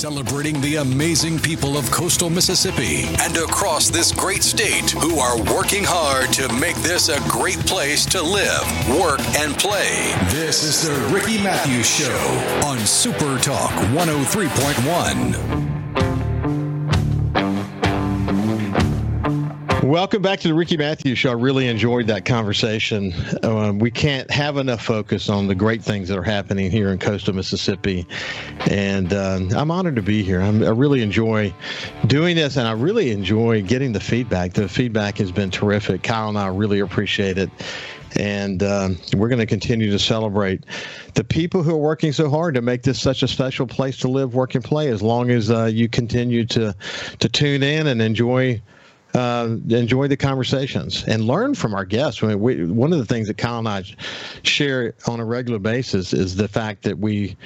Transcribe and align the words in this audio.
celebrating 0.00 0.58
the 0.62 0.76
amazing 0.76 1.38
people 1.38 1.76
of 1.76 1.90
coastal 1.90 2.30
Mississippi 2.30 3.04
and 3.20 3.36
across 3.36 3.90
this 3.90 4.12
great 4.12 4.42
state 4.42 4.92
who 4.92 5.18
are 5.18 5.36
working 5.54 5.84
hard 5.84 6.32
to 6.32 6.50
make 6.54 6.76
this 6.76 7.10
a 7.10 7.20
great 7.28 7.58
place 7.66 8.06
to 8.06 8.22
live, 8.22 8.62
work, 8.98 9.20
and 9.36 9.54
play. 9.58 10.14
This 10.30 10.62
is 10.62 10.88
the 10.88 10.94
Ricky 11.14 11.36
Mathews 11.42 11.86
Show 11.86 12.16
on 12.66 12.78
Super 12.78 13.36
Talk 13.40 13.72
103.1. 13.92 16.19
Welcome 19.90 20.22
back 20.22 20.38
to 20.38 20.46
the 20.46 20.54
Ricky 20.54 20.76
Mathews 20.76 21.18
Show. 21.18 21.30
I 21.30 21.32
really 21.32 21.66
enjoyed 21.66 22.06
that 22.06 22.24
conversation. 22.24 23.12
Um, 23.42 23.80
we 23.80 23.90
can't 23.90 24.30
have 24.30 24.56
enough 24.56 24.84
focus 24.84 25.28
on 25.28 25.48
the 25.48 25.54
great 25.56 25.82
things 25.82 26.08
that 26.08 26.16
are 26.16 26.22
happening 26.22 26.70
here 26.70 26.90
in 26.90 26.98
coastal 27.00 27.34
Mississippi, 27.34 28.06
and 28.70 29.12
uh, 29.12 29.40
I'm 29.56 29.72
honored 29.72 29.96
to 29.96 30.02
be 30.02 30.22
here. 30.22 30.40
I'm, 30.40 30.62
i 30.62 30.68
really 30.68 31.02
enjoy 31.02 31.52
doing 32.06 32.36
this, 32.36 32.56
and 32.56 32.68
I 32.68 32.72
really 32.72 33.10
enjoy 33.10 33.62
getting 33.62 33.90
the 33.90 33.98
feedback. 33.98 34.52
The 34.52 34.68
feedback 34.68 35.18
has 35.18 35.32
been 35.32 35.50
terrific. 35.50 36.04
Kyle 36.04 36.28
and 36.28 36.38
I 36.38 36.46
really 36.46 36.78
appreciate 36.78 37.36
it 37.36 37.50
and 38.14 38.62
uh, 38.62 38.90
we're 39.16 39.28
going 39.28 39.40
to 39.40 39.46
continue 39.46 39.90
to 39.90 39.98
celebrate 39.98 40.66
the 41.14 41.22
people 41.22 41.62
who 41.64 41.72
are 41.72 41.78
working 41.78 42.12
so 42.12 42.28
hard 42.30 42.54
to 42.54 42.62
make 42.62 42.82
this 42.82 43.00
such 43.00 43.24
a 43.24 43.28
special 43.28 43.66
place 43.66 43.96
to 43.98 44.08
live, 44.08 44.34
work, 44.34 44.54
and 44.54 44.64
play. 44.64 44.88
As 44.88 45.00
long 45.00 45.30
as 45.30 45.50
uh, 45.50 45.64
you 45.64 45.88
continue 45.88 46.44
to 46.46 46.74
to 47.18 47.28
tune 47.28 47.62
in 47.62 47.86
and 47.88 48.02
enjoy 48.02 48.60
uh, 49.14 49.56
enjoy 49.68 50.08
the 50.08 50.16
conversations 50.16 51.04
and 51.04 51.26
learn 51.26 51.54
from 51.54 51.74
our 51.74 51.84
guests. 51.84 52.22
I 52.22 52.28
mean, 52.28 52.40
we, 52.40 52.64
one 52.64 52.92
of 52.92 52.98
the 52.98 53.06
things 53.06 53.28
that 53.28 53.38
Kyle 53.38 53.58
and 53.58 53.68
I 53.68 53.82
share 54.42 54.94
on 55.06 55.20
a 55.20 55.24
regular 55.24 55.58
basis 55.58 56.12
is 56.12 56.36
the 56.36 56.48
fact 56.48 56.82
that 56.82 56.98
we 56.98 57.36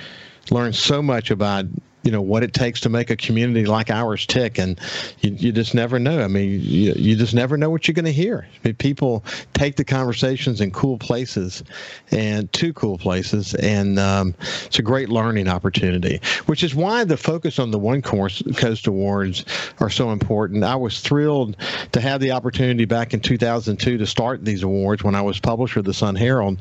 learn 0.51 0.73
so 0.73 1.03
much 1.03 1.31
about 1.31 1.67
you 2.05 2.13
know 2.13 2.23
what 2.23 2.43
it 2.43 2.53
takes 2.53 2.81
to 2.81 2.89
make 2.89 3.11
a 3.11 3.17
community 3.17 3.67
like 3.67 3.91
ours 3.91 4.27
tick. 4.27 4.59
And 4.59 4.79
you, 5.21 5.33
you 5.33 5.53
just 5.53 5.75
never 5.75 5.99
know. 5.99 6.21
I 6.23 6.29
mean 6.29 6.61
you, 6.61 6.93
you 6.97 7.17
just 7.17 7.35
never 7.35 7.57
know 7.57 7.71
what 7.71 7.89
you're 7.89 7.95
going 7.95 8.05
to 8.05 8.13
hear. 8.13 8.47
I 8.53 8.69
mean, 8.69 8.75
people 8.77 9.25
take 9.55 9.77
the 9.77 9.85
conversations 9.85 10.61
in 10.61 10.71
cool 10.71 10.99
places 10.99 11.65
and 12.11 12.53
to 12.53 12.73
cool 12.73 12.99
places. 12.99 13.55
And 13.55 13.99
um, 13.99 14.35
it's 14.67 14.79
a 14.79 14.83
great 14.83 15.09
learning 15.09 15.49
opportunity 15.49 16.21
which 16.47 16.63
is 16.63 16.75
why 16.75 17.05
the 17.05 17.17
focus 17.17 17.59
on 17.59 17.71
the 17.71 17.79
one 17.79 18.03
course 18.03 18.43
coast 18.57 18.87
awards 18.87 19.45
are 19.81 19.91
so 19.91 20.11
important. 20.11 20.65
I 20.65 20.77
was 20.77 21.01
thrilled 21.01 21.57
to 21.93 22.01
have 22.01 22.21
the 22.21 22.33
opportunity 22.33 22.85
back 22.85 23.15
in 23.15 23.21
2002 23.21 23.99
to 23.99 24.07
start 24.07 24.45
these 24.45 24.63
awards 24.63 25.03
when 25.03 25.15
i 25.15 25.23
was 25.23 25.39
publisher 25.39 25.81
of 25.81 25.87
the 25.87 25.95
sun 25.95 26.15
herald. 26.15 26.59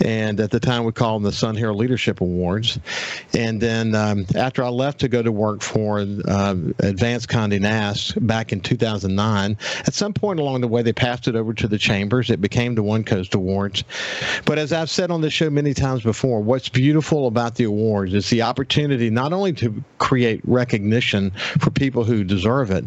And 0.00 0.40
at 0.40 0.50
the 0.50 0.60
time 0.60 0.84
we 0.84 0.92
called 0.92 1.22
them 1.22 1.30
the 1.30 1.36
sun 1.36 1.56
herald 1.56 1.78
leadership 1.78 2.20
awards. 2.20 2.78
And 3.34 3.60
then 3.60 3.94
um, 3.94 4.26
after 4.34 4.62
i 4.62 4.68
left 4.78 5.00
to 5.00 5.08
go 5.08 5.22
to 5.22 5.30
work 5.30 5.60
for 5.60 5.98
uh, 5.98 6.54
Advanced 6.78 7.28
Condé 7.28 7.60
Nast 7.60 8.26
back 8.26 8.52
in 8.52 8.60
2009. 8.60 9.58
At 9.80 9.92
some 9.92 10.14
point 10.14 10.40
along 10.40 10.62
the 10.62 10.68
way, 10.68 10.82
they 10.82 10.92
passed 10.92 11.28
it 11.28 11.36
over 11.36 11.52
to 11.54 11.68
the 11.68 11.76
chambers. 11.76 12.30
It 12.30 12.40
became 12.40 12.74
the 12.74 12.82
One 12.82 13.04
Coast 13.04 13.34
Awards. 13.34 13.84
But 14.46 14.58
as 14.58 14.72
I've 14.72 14.88
said 14.88 15.10
on 15.10 15.20
this 15.20 15.32
show 15.32 15.50
many 15.50 15.74
times 15.74 16.02
before, 16.02 16.40
what's 16.40 16.68
beautiful 16.68 17.26
about 17.26 17.56
the 17.56 17.64
awards 17.64 18.14
is 18.14 18.30
the 18.30 18.42
opportunity 18.42 19.10
not 19.10 19.32
only 19.32 19.52
to 19.54 19.82
create 19.98 20.40
recognition 20.44 21.32
for 21.32 21.70
people 21.70 22.04
who 22.04 22.24
deserve 22.24 22.70
it, 22.70 22.84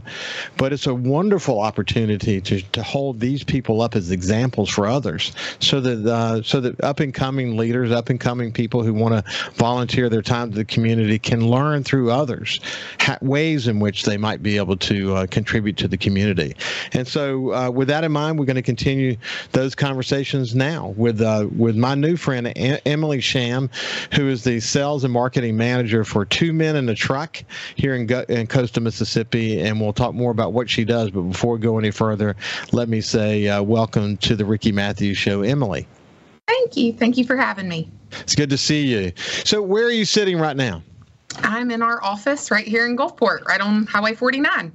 but 0.58 0.74
it's 0.74 0.88
a 0.88 0.96
wonderful 0.96 1.60
opportunity 1.60 2.40
to, 2.42 2.62
to 2.72 2.82
hold 2.82 3.20
these 3.20 3.44
people 3.44 3.82
up 3.82 3.96
as 3.96 4.12
examples 4.12 4.70
for 4.70 4.88
others, 4.88 5.34
so 5.60 5.82
that 5.82 6.10
uh, 6.10 6.42
so 6.42 6.62
that 6.62 6.82
up 6.82 7.00
and 7.02 7.14
coming 7.14 7.58
leaders, 7.58 7.92
up 7.92 8.10
and 8.10 8.20
coming 8.20 8.52
people 8.52 8.84
who 8.84 8.94
want 8.94 9.14
to 9.14 9.52
volunteer 9.54 10.10
their 10.10 10.22
time 10.22 10.50
to 10.52 10.56
the 10.56 10.66
community 10.66 11.20
can 11.20 11.46
learn 11.46 11.81
through 11.84 12.12
others 12.12 12.60
ha- 13.00 13.18
ways 13.22 13.68
in 13.68 13.80
which 13.80 14.04
they 14.04 14.18
might 14.18 14.42
be 14.44 14.58
able 14.58 14.78
to 14.78 15.16
uh, 15.16 15.28
contribute 15.28 15.78
to 15.78 15.88
the 15.88 15.98
community. 15.98 16.56
And 16.94 17.08
so, 17.08 17.54
uh, 17.54 17.70
with 17.70 17.88
that 17.88 18.04
in 18.04 18.12
mind, 18.12 18.40
we're 18.40 18.46
going 18.46 18.56
to 18.56 18.62
continue 18.62 19.18
those 19.52 19.76
conversations 19.76 20.56
now 20.56 20.94
with 20.98 21.22
uh, 21.22 21.48
with 21.56 21.76
my 21.76 21.96
new 21.96 22.18
friend 22.18 22.48
a- 22.48 22.88
Emily 22.88 23.22
Sham, 23.22 23.70
who 24.14 24.28
is 24.28 24.44
the 24.44 24.60
sales 24.60 25.04
and 25.04 25.14
marketing 25.14 25.58
manager 25.58 26.04
for 26.04 26.26
Two 26.26 26.54
Men 26.54 26.76
in 26.76 26.90
a 26.90 26.96
Truck 26.96 27.44
here 27.76 27.96
in, 27.96 28.06
Go- 28.06 28.26
in 28.30 28.48
coastal 28.48 28.84
Mississippi. 28.84 29.60
And 29.62 29.80
we'll 29.80 29.94
talk 29.94 30.14
more 30.14 30.32
about 30.32 30.54
what 30.54 30.70
she 30.70 30.86
does. 30.86 31.12
But 31.12 31.22
before 31.22 31.54
we 31.54 31.60
go 31.60 31.78
any 31.78 31.92
further, 31.92 32.36
let 32.72 32.90
me 32.90 33.02
say 33.02 33.48
uh, 33.48 33.62
welcome 33.62 34.18
to 34.18 34.36
the 34.36 34.46
Ricky 34.46 34.72
Mathews 34.72 35.18
Show, 35.18 35.42
Emily. 35.42 35.88
Thank 36.48 36.76
you. 36.76 36.94
Thank 36.94 37.18
you 37.18 37.26
for 37.26 37.38
having 37.38 37.68
me. 37.68 37.90
It's 38.20 38.36
good 38.36 38.50
to 38.50 38.58
see 38.58 38.86
you. 38.86 39.12
So, 39.46 39.62
where 39.62 39.86
are 39.86 39.92
you 39.92 40.06
sitting 40.06 40.38
right 40.38 40.56
now? 40.56 40.84
I'm 41.40 41.72
in 41.72 41.82
our 41.82 42.04
office 42.04 42.52
right 42.52 42.68
here 42.68 42.86
in 42.86 42.98
Gulfport, 42.98 43.46
right 43.46 43.62
on 43.62 43.86
Highway 43.86 44.14
49. 44.14 44.72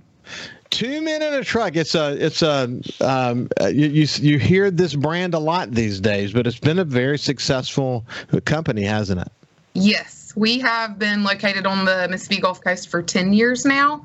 Two 0.70 1.00
men 1.00 1.22
in 1.22 1.34
a 1.34 1.44
truck. 1.44 1.76
It's 1.76 1.94
a, 1.94 2.24
it's 2.24 2.42
a, 2.42 2.64
um, 3.00 3.48
you, 3.60 3.86
you, 3.86 4.06
you 4.20 4.38
hear 4.38 4.70
this 4.70 4.94
brand 4.94 5.34
a 5.34 5.38
lot 5.38 5.70
these 5.70 6.00
days, 6.00 6.32
but 6.32 6.46
it's 6.46 6.58
been 6.58 6.78
a 6.78 6.84
very 6.84 7.18
successful 7.18 8.04
company, 8.44 8.82
hasn't 8.82 9.20
it? 9.20 9.32
Yes, 9.74 10.32
we 10.36 10.58
have 10.60 10.98
been 10.98 11.22
located 11.22 11.66
on 11.66 11.84
the 11.84 12.08
Mississippi 12.10 12.40
Gulf 12.40 12.60
Coast 12.62 12.88
for 12.88 13.02
10 13.02 13.32
years 13.32 13.64
now. 13.64 14.04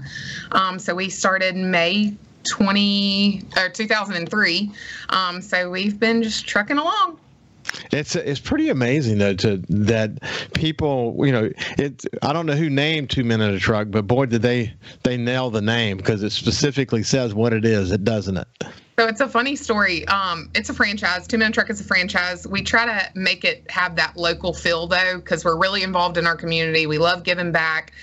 Um, 0.52 0.80
so 0.80 0.94
we 0.94 1.10
started 1.10 1.56
May 1.56 2.16
20 2.50 3.44
or 3.58 3.70
2003. 3.70 4.72
Um, 5.10 5.42
so 5.42 5.70
we've 5.70 6.00
been 6.00 6.24
just 6.24 6.48
trucking 6.48 6.78
along. 6.78 7.20
It's 7.92 8.16
it's 8.16 8.40
pretty 8.40 8.70
amazing 8.70 9.18
though 9.18 9.36
to 9.36 9.58
that 9.70 10.20
people 10.54 11.16
you 11.26 11.32
know 11.32 11.50
it 11.78 12.04
I 12.22 12.34
don't 12.34 12.46
know 12.46 12.56
who 12.56 12.70
named 12.70 13.10
Two 13.10 13.24
Men 13.24 13.42
in 13.42 13.54
a 13.54 13.60
Truck 13.60 13.88
but 13.90 14.08
boy 14.08 14.26
did 14.26 14.42
they 14.42 14.74
they 15.04 15.18
nail 15.18 15.50
the 15.50 15.62
name 15.62 15.98
because 15.98 16.24
it 16.24 16.32
specifically 16.32 17.04
says 17.04 17.34
what 17.34 17.54
it 17.54 17.66
is 17.66 17.92
it 17.92 18.04
doesn't 18.04 18.38
it. 18.38 18.48
So 19.00 19.08
it's 19.08 19.22
a 19.22 19.28
funny 19.28 19.56
story. 19.56 20.08
Um, 20.10 20.52
it's 20.54 20.70
a 20.70 20.76
franchise. 20.76 21.26
Two 21.26 21.40
Men 21.40 21.52
Truck 21.52 21.72
is 21.72 21.82
a 21.82 21.84
franchise. 21.84 22.46
We 22.46 22.62
try 22.62 22.86
to 22.86 23.10
make 23.16 23.44
it 23.44 23.66
have 23.72 23.96
that 23.96 24.16
local 24.16 24.54
feel 24.54 24.86
though 24.86 25.16
because 25.16 25.44
we're 25.44 25.58
really 25.58 25.82
involved 25.82 26.18
in 26.18 26.28
our 26.28 26.36
community. 26.36 26.86
We 26.86 27.00
love 27.00 27.24
giving 27.24 27.52
back. 27.52 27.94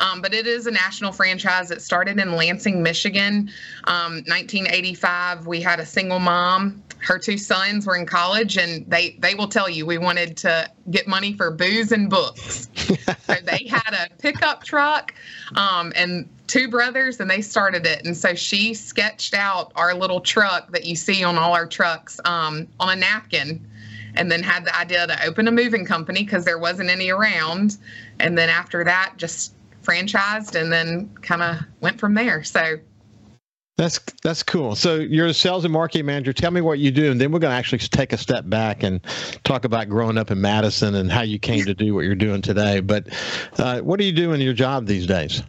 Um, 0.00 0.20
but 0.20 0.34
it 0.34 0.46
is 0.46 0.66
a 0.66 0.70
national 0.70 1.12
franchise. 1.12 1.70
It 1.70 1.82
started 1.82 2.18
in 2.18 2.32
Lansing, 2.32 2.82
Michigan, 2.82 3.50
um, 3.84 4.22
1985. 4.26 5.46
We 5.46 5.60
had 5.60 5.80
a 5.80 5.86
single 5.86 6.18
mom. 6.18 6.82
Her 7.00 7.18
two 7.18 7.38
sons 7.38 7.86
were 7.86 7.96
in 7.96 8.06
college, 8.06 8.56
and 8.56 8.88
they 8.90 9.16
they 9.20 9.34
will 9.34 9.48
tell 9.48 9.68
you 9.68 9.86
we 9.86 9.98
wanted 9.98 10.36
to 10.38 10.70
get 10.90 11.06
money 11.06 11.32
for 11.32 11.50
booze 11.50 11.92
and 11.92 12.10
books. 12.10 12.68
so 12.74 13.34
they 13.44 13.66
had 13.68 13.94
a 13.94 14.08
pickup 14.16 14.64
truck 14.64 15.14
um, 15.54 15.92
and 15.96 16.28
two 16.46 16.68
brothers, 16.68 17.20
and 17.20 17.30
they 17.30 17.40
started 17.40 17.86
it. 17.86 18.04
And 18.04 18.16
so 18.16 18.34
she 18.34 18.74
sketched 18.74 19.34
out 19.34 19.72
our 19.76 19.94
little 19.94 20.20
truck 20.20 20.72
that 20.72 20.84
you 20.84 20.96
see 20.96 21.22
on 21.22 21.36
all 21.38 21.54
our 21.54 21.66
trucks 21.66 22.20
um, 22.24 22.66
on 22.80 22.90
a 22.90 22.96
napkin 22.96 23.64
and 24.14 24.30
then 24.30 24.42
had 24.42 24.64
the 24.64 24.76
idea 24.76 25.06
to 25.06 25.24
open 25.24 25.46
a 25.46 25.52
moving 25.52 25.84
company 25.84 26.24
because 26.24 26.44
there 26.44 26.58
wasn't 26.58 26.90
any 26.90 27.10
around. 27.10 27.78
And 28.18 28.36
then 28.36 28.48
after 28.48 28.82
that, 28.84 29.14
just 29.16 29.54
franchised 29.82 30.60
and 30.60 30.72
then 30.72 31.08
kind 31.22 31.42
of 31.42 31.58
went 31.80 32.00
from 32.00 32.14
there. 32.14 32.42
So 32.42 32.78
that's 33.78 34.00
that's 34.24 34.42
cool. 34.42 34.74
So 34.74 34.96
you're 34.96 35.26
a 35.26 35.32
sales 35.32 35.64
and 35.64 35.72
marketing 35.72 36.06
manager. 36.06 36.32
Tell 36.32 36.50
me 36.50 36.60
what 36.60 36.80
you 36.80 36.90
do, 36.90 37.12
and 37.12 37.20
then 37.20 37.30
we're 37.30 37.38
going 37.38 37.52
to 37.52 37.56
actually 37.56 37.78
take 37.78 38.12
a 38.12 38.18
step 38.18 38.48
back 38.48 38.82
and 38.82 39.00
talk 39.44 39.64
about 39.64 39.88
growing 39.88 40.18
up 40.18 40.32
in 40.32 40.40
Madison 40.40 40.96
and 40.96 41.10
how 41.10 41.22
you 41.22 41.38
came 41.38 41.64
to 41.64 41.74
do 41.74 41.94
what 41.94 42.04
you're 42.04 42.16
doing 42.16 42.42
today. 42.42 42.80
But 42.80 43.06
uh, 43.56 43.80
what 43.80 44.00
do 44.00 44.04
you 44.04 44.12
do 44.12 44.32
in 44.32 44.40
your 44.40 44.52
job 44.52 44.86
these 44.86 45.06
days? 45.06 45.44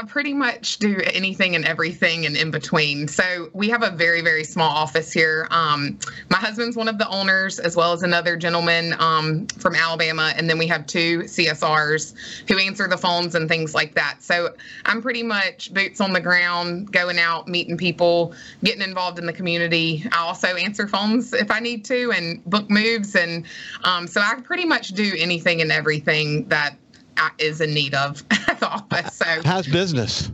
I 0.00 0.04
pretty 0.04 0.32
much 0.32 0.78
do 0.78 0.98
anything 1.12 1.54
and 1.56 1.66
everything 1.66 2.24
and 2.24 2.34
in 2.34 2.50
between. 2.50 3.06
So 3.06 3.50
we 3.52 3.68
have 3.68 3.82
a 3.82 3.90
very, 3.90 4.22
very 4.22 4.44
small 4.44 4.70
office 4.70 5.12
here. 5.12 5.46
Um, 5.50 5.98
my 6.30 6.38
husband's 6.38 6.74
one 6.74 6.88
of 6.88 6.96
the 6.96 7.06
owners, 7.08 7.58
as 7.58 7.76
well 7.76 7.92
as 7.92 8.02
another 8.02 8.34
gentleman 8.34 8.94
um, 8.98 9.46
from 9.58 9.74
Alabama. 9.74 10.32
And 10.34 10.48
then 10.48 10.56
we 10.56 10.66
have 10.68 10.86
two 10.86 11.18
CSRs 11.24 12.48
who 12.48 12.58
answer 12.58 12.88
the 12.88 12.96
phones 12.96 13.34
and 13.34 13.46
things 13.46 13.74
like 13.74 13.94
that. 13.94 14.22
So 14.22 14.54
I'm 14.86 15.02
pretty 15.02 15.22
much 15.22 15.74
boots 15.74 16.00
on 16.00 16.14
the 16.14 16.20
ground, 16.20 16.90
going 16.90 17.18
out, 17.18 17.46
meeting 17.46 17.76
people, 17.76 18.32
getting 18.64 18.80
involved 18.80 19.18
in 19.18 19.26
the 19.26 19.34
community. 19.34 20.06
I 20.12 20.20
also 20.20 20.56
answer 20.56 20.88
phones 20.88 21.34
if 21.34 21.50
I 21.50 21.60
need 21.60 21.84
to 21.86 22.10
and 22.12 22.42
book 22.46 22.70
moves. 22.70 23.16
And 23.16 23.44
um, 23.84 24.06
so 24.06 24.22
I 24.22 24.40
pretty 24.40 24.64
much 24.64 24.88
do 24.88 25.12
anything 25.18 25.60
and 25.60 25.70
everything 25.70 26.48
that 26.48 26.74
is 27.38 27.60
in 27.60 27.72
need 27.74 27.94
of 27.94 28.22
at 28.48 28.60
the 28.60 28.68
office. 28.68 29.16
So 29.16 29.24
how's 29.44 29.66
business? 29.66 30.30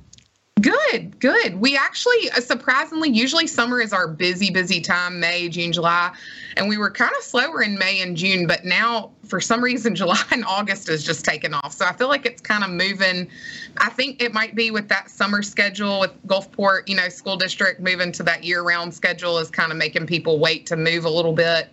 Good, 0.63 1.21
good. 1.21 1.61
We 1.61 1.77
actually, 1.77 2.31
uh, 2.31 2.41
surprisingly, 2.41 3.11
usually 3.11 3.47
summer 3.47 3.79
is 3.79 3.93
our 3.93 4.09
busy, 4.09 4.51
busy 4.51 4.81
time 4.81 5.21
May, 5.21 5.51
June, 5.51 5.71
July. 5.71 6.17
And 6.57 6.67
we 6.67 6.79
were 6.79 6.91
kind 6.91 7.13
of 7.15 7.23
slower 7.23 7.63
in 7.63 7.77
May 7.77 8.01
and 8.01 8.17
June, 8.17 8.47
but 8.47 8.65
now 8.65 9.11
for 9.27 9.39
some 9.39 9.63
reason, 9.63 9.95
July 9.97 10.23
and 10.31 10.47
August 10.47 10.89
has 10.89 11.05
just 11.05 11.27
taken 11.27 11.53
off. 11.53 11.75
So 11.75 11.85
I 11.85 11.93
feel 11.93 12.09
like 12.09 12.25
it's 12.25 12.41
kind 12.41 12.65
of 12.65 12.71
moving. 12.71 13.29
I 13.77 13.91
think 13.91 14.23
it 14.23 14.33
might 14.33 14.55
be 14.55 14.71
with 14.71 14.89
that 14.89 15.11
summer 15.11 15.43
schedule 15.43 16.01
with 16.01 16.27
Gulfport, 16.27 16.89
you 16.89 16.97
know, 16.97 17.11
school 17.11 17.37
district 17.37 17.81
moving 17.81 18.11
to 18.13 18.23
that 18.23 18.43
year 18.43 18.63
round 18.63 18.95
schedule 18.95 19.37
is 19.37 19.51
kind 19.51 19.71
of 19.71 19.77
making 19.77 20.07
people 20.07 20.39
wait 20.39 20.65
to 20.67 20.77
move 20.77 21.05
a 21.05 21.11
little 21.11 21.35
bit 21.35 21.69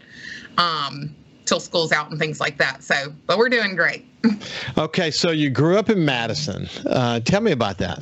um, 0.57 1.15
till 1.45 1.59
school's 1.59 1.91
out 1.91 2.09
and 2.09 2.19
things 2.19 2.39
like 2.39 2.57
that. 2.57 2.83
So, 2.83 3.13
but 3.27 3.37
we're 3.37 3.49
doing 3.49 3.75
great. 3.75 4.05
okay. 4.77 5.11
So 5.11 5.31
you 5.31 5.49
grew 5.49 5.77
up 5.77 5.89
in 5.89 6.03
Madison. 6.05 6.67
Uh, 6.85 7.19
tell 7.19 7.41
me 7.41 7.51
about 7.51 7.77
that. 7.79 8.01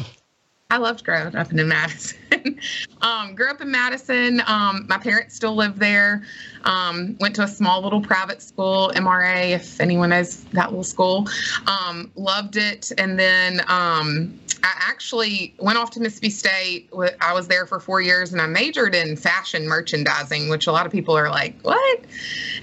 I 0.72 0.78
loved 0.78 1.04
growing 1.04 1.36
up 1.36 1.52
in 1.52 1.68
Madison. 1.68 2.58
um, 3.02 3.36
grew 3.36 3.50
up 3.50 3.60
in 3.60 3.70
Madison. 3.70 4.42
Um, 4.48 4.86
my 4.88 4.98
parents 4.98 5.36
still 5.36 5.54
live 5.54 5.78
there. 5.78 6.24
Um, 6.64 7.18
went 7.20 7.36
to 7.36 7.44
a 7.44 7.48
small 7.48 7.82
little 7.82 8.00
private 8.00 8.42
school, 8.42 8.90
MRA, 8.96 9.50
if 9.50 9.82
anyone 9.82 10.12
knows 10.12 10.46
that 10.54 10.70
little 10.70 10.86
school. 10.86 11.28
Um, 11.68 12.10
loved 12.16 12.56
it. 12.56 12.90
And 12.98 13.20
then 13.20 13.60
um, 13.68 14.40
I 14.64 14.72
actually 14.80 15.54
went 15.60 15.78
off 15.78 15.92
to 15.92 16.00
Mississippi 16.00 16.30
State. 16.30 16.90
I 17.20 17.34
was 17.34 17.50
there 17.50 17.66
for 17.66 17.82
four 17.82 18.00
years 18.00 18.32
and 18.32 18.42
I 18.42 18.48
majored 18.48 18.96
in 18.96 19.18
fashion 19.18 19.68
merchandising, 19.68 20.48
which 20.48 20.68
a 20.68 20.72
lot 20.72 20.86
of 20.86 20.92
people 20.94 21.18
are 21.18 21.30
like, 21.30 21.60
what? 21.64 22.00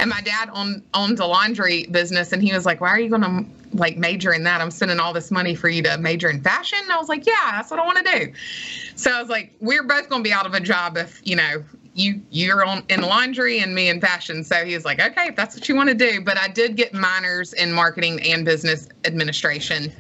And 0.00 0.08
my 0.08 0.22
dad 0.22 0.48
owned, 0.54 0.82
owned 0.94 1.20
a 1.20 1.26
laundry 1.26 1.84
business 1.90 2.32
and 2.32 2.42
he 2.42 2.54
was 2.54 2.64
like, 2.64 2.80
why 2.80 2.88
are 2.88 3.00
you 3.00 3.10
going 3.10 3.20
to 3.20 3.44
like 3.72 3.96
major 3.96 4.32
in 4.32 4.44
that. 4.44 4.60
I'm 4.60 4.70
spending 4.70 5.00
all 5.00 5.12
this 5.12 5.30
money 5.30 5.54
for 5.54 5.68
you 5.68 5.82
to 5.82 5.98
major 5.98 6.30
in 6.30 6.40
fashion. 6.40 6.78
And 6.82 6.92
I 6.92 6.98
was 6.98 7.08
like, 7.08 7.26
yeah, 7.26 7.52
that's 7.52 7.70
what 7.70 7.80
I 7.80 7.84
want 7.84 8.04
to 8.04 8.18
do. 8.18 8.32
So 8.94 9.10
I 9.10 9.20
was 9.20 9.30
like, 9.30 9.54
we're 9.60 9.82
both 9.82 10.08
going 10.08 10.22
to 10.22 10.28
be 10.28 10.32
out 10.32 10.46
of 10.46 10.54
a 10.54 10.60
job 10.60 10.96
if, 10.96 11.20
you 11.24 11.36
know, 11.36 11.64
you 11.94 12.22
you're 12.30 12.64
on 12.64 12.84
in 12.88 13.00
laundry 13.00 13.58
and 13.58 13.74
me 13.74 13.88
in 13.88 14.00
fashion. 14.00 14.44
So 14.44 14.64
he 14.64 14.74
was 14.74 14.84
like, 14.84 15.00
okay, 15.00 15.28
if 15.28 15.36
that's 15.36 15.56
what 15.56 15.68
you 15.68 15.74
want 15.74 15.88
to 15.88 15.94
do. 15.94 16.20
But 16.20 16.38
I 16.38 16.48
did 16.48 16.76
get 16.76 16.94
minors 16.94 17.52
in 17.52 17.72
marketing 17.72 18.20
and 18.22 18.44
business 18.44 18.88
administration 19.04 19.92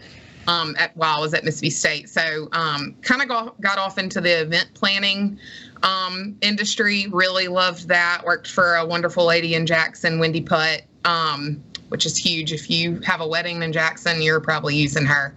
um, 0.46 0.76
at, 0.78 0.96
while 0.96 1.16
I 1.16 1.20
was 1.20 1.34
at 1.34 1.44
Mississippi 1.44 1.70
State. 1.70 2.08
So 2.08 2.48
um, 2.52 2.94
kind 3.02 3.20
of 3.20 3.28
got, 3.28 3.60
got 3.60 3.78
off 3.78 3.98
into 3.98 4.20
the 4.20 4.42
event 4.42 4.70
planning 4.74 5.38
um, 5.82 6.36
industry. 6.40 7.06
Really 7.10 7.48
loved 7.48 7.88
that. 7.88 8.22
Worked 8.24 8.48
for 8.48 8.76
a 8.76 8.86
wonderful 8.86 9.26
lady 9.26 9.54
in 9.54 9.66
Jackson, 9.66 10.18
Wendy 10.18 10.40
Putt. 10.40 10.82
Um, 11.04 11.62
which 11.88 12.06
is 12.06 12.16
huge. 12.16 12.52
If 12.52 12.70
you 12.70 13.00
have 13.00 13.20
a 13.20 13.26
wedding 13.26 13.62
in 13.62 13.72
Jackson, 13.72 14.22
you're 14.22 14.40
probably 14.40 14.76
using 14.76 15.04
her. 15.06 15.34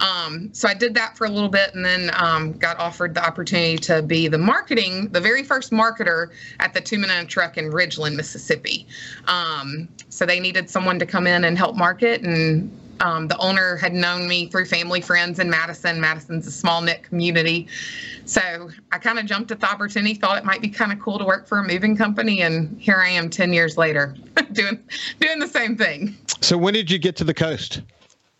Um, 0.00 0.50
so 0.52 0.68
I 0.68 0.74
did 0.74 0.94
that 0.94 1.16
for 1.16 1.26
a 1.26 1.30
little 1.30 1.48
bit 1.48 1.74
and 1.74 1.84
then 1.84 2.10
um, 2.14 2.52
got 2.52 2.78
offered 2.78 3.14
the 3.14 3.24
opportunity 3.24 3.76
to 3.78 4.02
be 4.02 4.28
the 4.28 4.38
marketing, 4.38 5.08
the 5.08 5.20
very 5.20 5.42
first 5.42 5.72
marketer 5.72 6.30
at 6.60 6.74
the 6.74 6.80
Two 6.80 7.02
a 7.08 7.24
Truck 7.24 7.56
in 7.58 7.70
Ridgeland, 7.70 8.16
Mississippi. 8.16 8.86
Um, 9.26 9.88
so 10.08 10.26
they 10.26 10.40
needed 10.40 10.68
someone 10.68 10.98
to 10.98 11.06
come 11.06 11.26
in 11.26 11.44
and 11.44 11.56
help 11.56 11.76
market 11.76 12.22
and 12.22 12.70
um, 13.00 13.28
the 13.28 13.36
owner 13.38 13.76
had 13.76 13.94
known 13.94 14.28
me 14.28 14.48
through 14.48 14.66
family 14.66 15.00
friends 15.00 15.38
in 15.38 15.48
Madison. 15.48 16.00
Madison's 16.00 16.46
a 16.46 16.50
small 16.50 16.80
knit 16.80 17.02
community. 17.02 17.68
So 18.24 18.70
I 18.92 18.98
kind 18.98 19.18
of 19.18 19.26
jumped 19.26 19.50
at 19.50 19.60
the 19.60 19.70
opportunity, 19.70 20.14
thought 20.14 20.38
it 20.38 20.44
might 20.44 20.60
be 20.60 20.68
kind 20.68 20.92
of 20.92 21.00
cool 21.00 21.18
to 21.18 21.24
work 21.24 21.46
for 21.46 21.58
a 21.58 21.64
moving 21.64 21.96
company, 21.96 22.42
and 22.42 22.80
here 22.80 22.96
I 22.96 23.08
am 23.08 23.30
10 23.30 23.52
years 23.52 23.76
later 23.76 24.14
doing 24.52 24.82
doing 25.20 25.38
the 25.38 25.48
same 25.48 25.76
thing. 25.76 26.16
So 26.40 26.56
when 26.56 26.74
did 26.74 26.90
you 26.90 26.98
get 26.98 27.16
to 27.16 27.24
the 27.24 27.34
coast? 27.34 27.82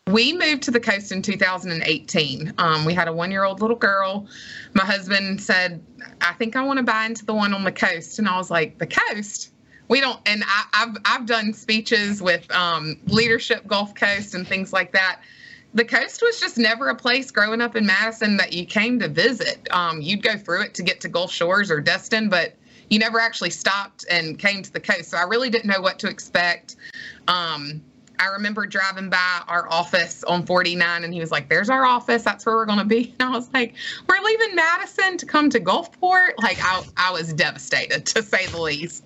We 0.08 0.32
moved 0.32 0.62
to 0.62 0.70
the 0.70 0.80
coast 0.80 1.12
in 1.12 1.20
2018. 1.20 2.54
Um, 2.56 2.84
we 2.86 2.94
had 2.94 3.08
a 3.08 3.12
one 3.12 3.30
year 3.30 3.44
old 3.44 3.60
little 3.60 3.76
girl. 3.76 4.26
My 4.72 4.84
husband 4.84 5.40
said, 5.40 5.84
I 6.22 6.32
think 6.32 6.56
I 6.56 6.64
want 6.64 6.78
to 6.78 6.82
buy 6.82 7.04
into 7.04 7.26
the 7.26 7.34
one 7.34 7.52
on 7.52 7.62
the 7.62 7.72
coast. 7.72 8.18
And 8.18 8.26
I 8.26 8.38
was 8.38 8.50
like, 8.50 8.78
The 8.78 8.86
coast? 8.86 9.52
We 9.88 10.00
don't 10.00 10.20
and 10.26 10.44
I, 10.46 10.64
have 10.72 10.96
I've 11.04 11.26
done 11.26 11.52
speeches 11.52 12.22
with 12.22 12.50
um, 12.52 12.98
leadership 13.06 13.66
gulf 13.66 13.94
coast 13.94 14.34
and 14.34 14.46
things 14.46 14.72
like 14.72 14.92
that. 14.92 15.20
The 15.74 15.84
coast 15.84 16.22
was 16.22 16.40
just 16.40 16.56
never 16.56 16.88
a 16.88 16.94
place 16.94 17.30
growing 17.30 17.60
up 17.60 17.76
in 17.76 17.84
madison 17.84 18.36
that 18.38 18.52
you 18.52 18.64
came 18.64 18.98
to 19.00 19.08
visit. 19.08 19.68
Um, 19.70 20.00
you'd 20.00 20.22
go 20.22 20.36
through 20.36 20.62
it 20.62 20.74
to 20.74 20.82
get 20.82 21.00
to 21.02 21.08
gulf 21.08 21.32
shores 21.32 21.70
or 21.70 21.80
destin 21.80 22.28
but 22.28 22.54
you 22.90 22.98
never 22.98 23.20
actually 23.20 23.50
stopped 23.50 24.06
and 24.10 24.38
came 24.38 24.62
to 24.62 24.72
the 24.72 24.80
coast. 24.80 25.10
So 25.10 25.18
i 25.18 25.22
really 25.22 25.50
didn't 25.50 25.70
know 25.70 25.80
what 25.80 25.98
to 26.00 26.08
expect. 26.08 26.76
Um, 27.26 27.82
I 28.20 28.26
remember 28.26 28.66
driving 28.66 29.10
by 29.10 29.42
our 29.48 29.70
office 29.70 30.24
on 30.24 30.44
49 30.44 31.04
and 31.04 31.12
he 31.12 31.20
was 31.20 31.30
like, 31.30 31.48
There's 31.48 31.70
our 31.70 31.84
office. 31.84 32.22
That's 32.22 32.44
where 32.44 32.56
we're 32.56 32.66
going 32.66 32.78
to 32.78 32.84
be. 32.84 33.14
And 33.20 33.28
I 33.28 33.32
was 33.32 33.52
like, 33.52 33.74
We're 34.08 34.24
leaving 34.24 34.54
Madison 34.54 35.18
to 35.18 35.26
come 35.26 35.50
to 35.50 35.60
Gulfport. 35.60 36.32
Like, 36.42 36.58
I, 36.60 36.82
I 36.96 37.12
was 37.12 37.32
devastated 37.32 38.06
to 38.06 38.22
say 38.22 38.46
the 38.46 38.60
least. 38.60 39.04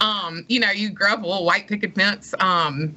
Um, 0.00 0.44
you 0.48 0.60
know, 0.60 0.70
you 0.70 0.90
grew 0.90 1.08
up 1.12 1.22
a 1.22 1.26
little 1.26 1.44
white 1.44 1.68
picket 1.68 1.94
fence. 1.94 2.34
Um, 2.38 2.94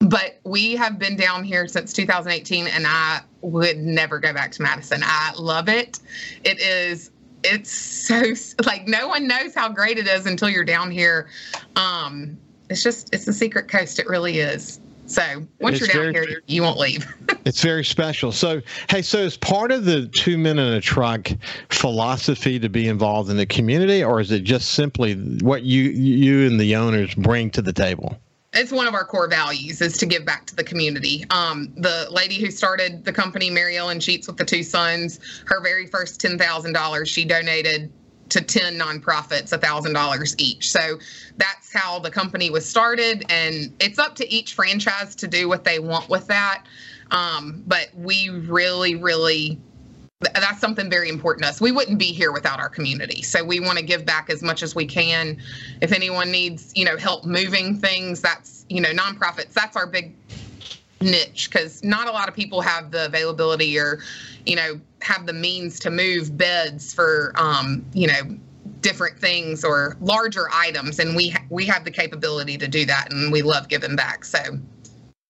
but 0.00 0.38
we 0.44 0.76
have 0.76 0.98
been 0.98 1.16
down 1.16 1.42
here 1.42 1.66
since 1.66 1.92
2018 1.92 2.68
and 2.68 2.86
I 2.86 3.20
would 3.40 3.78
never 3.78 4.18
go 4.18 4.32
back 4.32 4.52
to 4.52 4.62
Madison. 4.62 5.00
I 5.04 5.32
love 5.36 5.68
it. 5.68 5.98
It 6.44 6.60
is 6.60 7.10
it's 7.44 7.70
so 7.70 8.32
like 8.64 8.88
no 8.88 9.08
one 9.08 9.28
knows 9.28 9.54
how 9.54 9.68
great 9.68 9.98
it 9.98 10.06
is 10.06 10.26
until 10.26 10.48
you're 10.48 10.64
down 10.64 10.90
here. 10.90 11.28
Um, 11.76 12.38
it's 12.68 12.82
just 12.82 13.12
it's 13.14 13.24
the 13.24 13.32
secret 13.32 13.68
coast. 13.68 13.98
It 13.98 14.06
really 14.06 14.38
is. 14.38 14.80
So 15.08 15.46
once 15.58 15.80
it's 15.80 15.92
you're 15.92 16.04
down 16.04 16.12
very, 16.12 16.26
here, 16.26 16.42
you 16.46 16.62
won't 16.62 16.78
leave. 16.78 17.06
it's 17.46 17.62
very 17.62 17.84
special. 17.84 18.30
So, 18.30 18.60
hey, 18.90 19.00
so 19.00 19.18
is 19.18 19.38
part 19.38 19.72
of 19.72 19.86
the 19.86 20.06
two 20.06 20.36
men 20.36 20.58
in 20.58 20.74
a 20.74 20.82
truck 20.82 21.30
philosophy 21.70 22.58
to 22.58 22.68
be 22.68 22.88
involved 22.88 23.30
in 23.30 23.38
the 23.38 23.46
community, 23.46 24.04
or 24.04 24.20
is 24.20 24.30
it 24.30 24.44
just 24.44 24.72
simply 24.72 25.14
what 25.40 25.62
you 25.62 25.84
you 25.84 26.46
and 26.46 26.60
the 26.60 26.76
owners 26.76 27.14
bring 27.14 27.50
to 27.52 27.62
the 27.62 27.72
table? 27.72 28.18
it's 28.54 28.72
one 28.72 28.86
of 28.86 28.94
our 28.94 29.04
core 29.04 29.28
values 29.28 29.80
is 29.80 29.96
to 29.98 30.06
give 30.06 30.24
back 30.24 30.46
to 30.46 30.56
the 30.56 30.64
community. 30.64 31.24
Um, 31.30 31.72
the 31.76 32.08
lady 32.10 32.40
who 32.40 32.50
started 32.50 33.04
the 33.04 33.12
company, 33.12 33.50
Mary 33.50 33.76
Ellen 33.76 34.00
Sheets, 34.00 34.26
with 34.26 34.36
the 34.36 34.44
two 34.44 34.62
sons, 34.62 35.20
her 35.46 35.60
very 35.60 35.86
first 35.86 36.20
ten 36.20 36.38
thousand 36.38 36.72
dollars 36.72 37.08
she 37.08 37.24
donated 37.24 37.92
to 38.30 38.40
10 38.40 38.78
nonprofits 38.78 39.56
$1,000 39.56 40.34
each. 40.38 40.70
So 40.70 40.98
that's 41.36 41.72
how 41.72 41.98
the 41.98 42.10
company 42.10 42.50
was 42.50 42.68
started. 42.68 43.24
And 43.28 43.74
it's 43.80 43.98
up 43.98 44.14
to 44.16 44.32
each 44.32 44.54
franchise 44.54 45.14
to 45.16 45.28
do 45.28 45.48
what 45.48 45.64
they 45.64 45.78
want 45.78 46.08
with 46.08 46.26
that. 46.28 46.64
Um, 47.10 47.62
but 47.66 47.88
we 47.94 48.28
really, 48.28 48.94
really, 48.94 49.58
that's 50.20 50.60
something 50.60 50.90
very 50.90 51.08
important 51.08 51.44
to 51.44 51.50
us. 51.50 51.60
We 51.60 51.72
wouldn't 51.72 51.98
be 51.98 52.12
here 52.12 52.32
without 52.32 52.58
our 52.60 52.68
community. 52.68 53.22
So 53.22 53.44
we 53.44 53.60
want 53.60 53.78
to 53.78 53.84
give 53.84 54.04
back 54.04 54.30
as 54.30 54.42
much 54.42 54.62
as 54.62 54.74
we 54.74 54.84
can. 54.84 55.38
If 55.80 55.92
anyone 55.92 56.30
needs, 56.30 56.72
you 56.74 56.84
know, 56.84 56.96
help 56.96 57.24
moving 57.24 57.78
things, 57.78 58.20
that's, 58.20 58.66
you 58.68 58.80
know, 58.80 58.90
nonprofits, 58.90 59.52
that's 59.52 59.76
our 59.76 59.86
big 59.86 60.14
niche 61.00 61.48
because 61.50 61.82
not 61.84 62.08
a 62.08 62.10
lot 62.10 62.28
of 62.28 62.34
people 62.34 62.60
have 62.60 62.90
the 62.90 63.06
availability 63.06 63.78
or 63.78 64.00
you 64.46 64.56
know 64.56 64.80
have 65.00 65.26
the 65.26 65.32
means 65.32 65.78
to 65.78 65.90
move 65.90 66.36
beds 66.36 66.92
for 66.92 67.32
um, 67.36 67.84
you 67.92 68.06
know 68.06 68.36
different 68.80 69.18
things 69.18 69.64
or 69.64 69.96
larger 70.00 70.48
items 70.52 70.98
and 70.98 71.16
we 71.16 71.30
ha- 71.30 71.44
we 71.50 71.64
have 71.64 71.84
the 71.84 71.90
capability 71.90 72.56
to 72.56 72.68
do 72.68 72.84
that 72.84 73.12
and 73.12 73.32
we 73.32 73.42
love 73.42 73.68
giving 73.68 73.96
back 73.96 74.24
so 74.24 74.38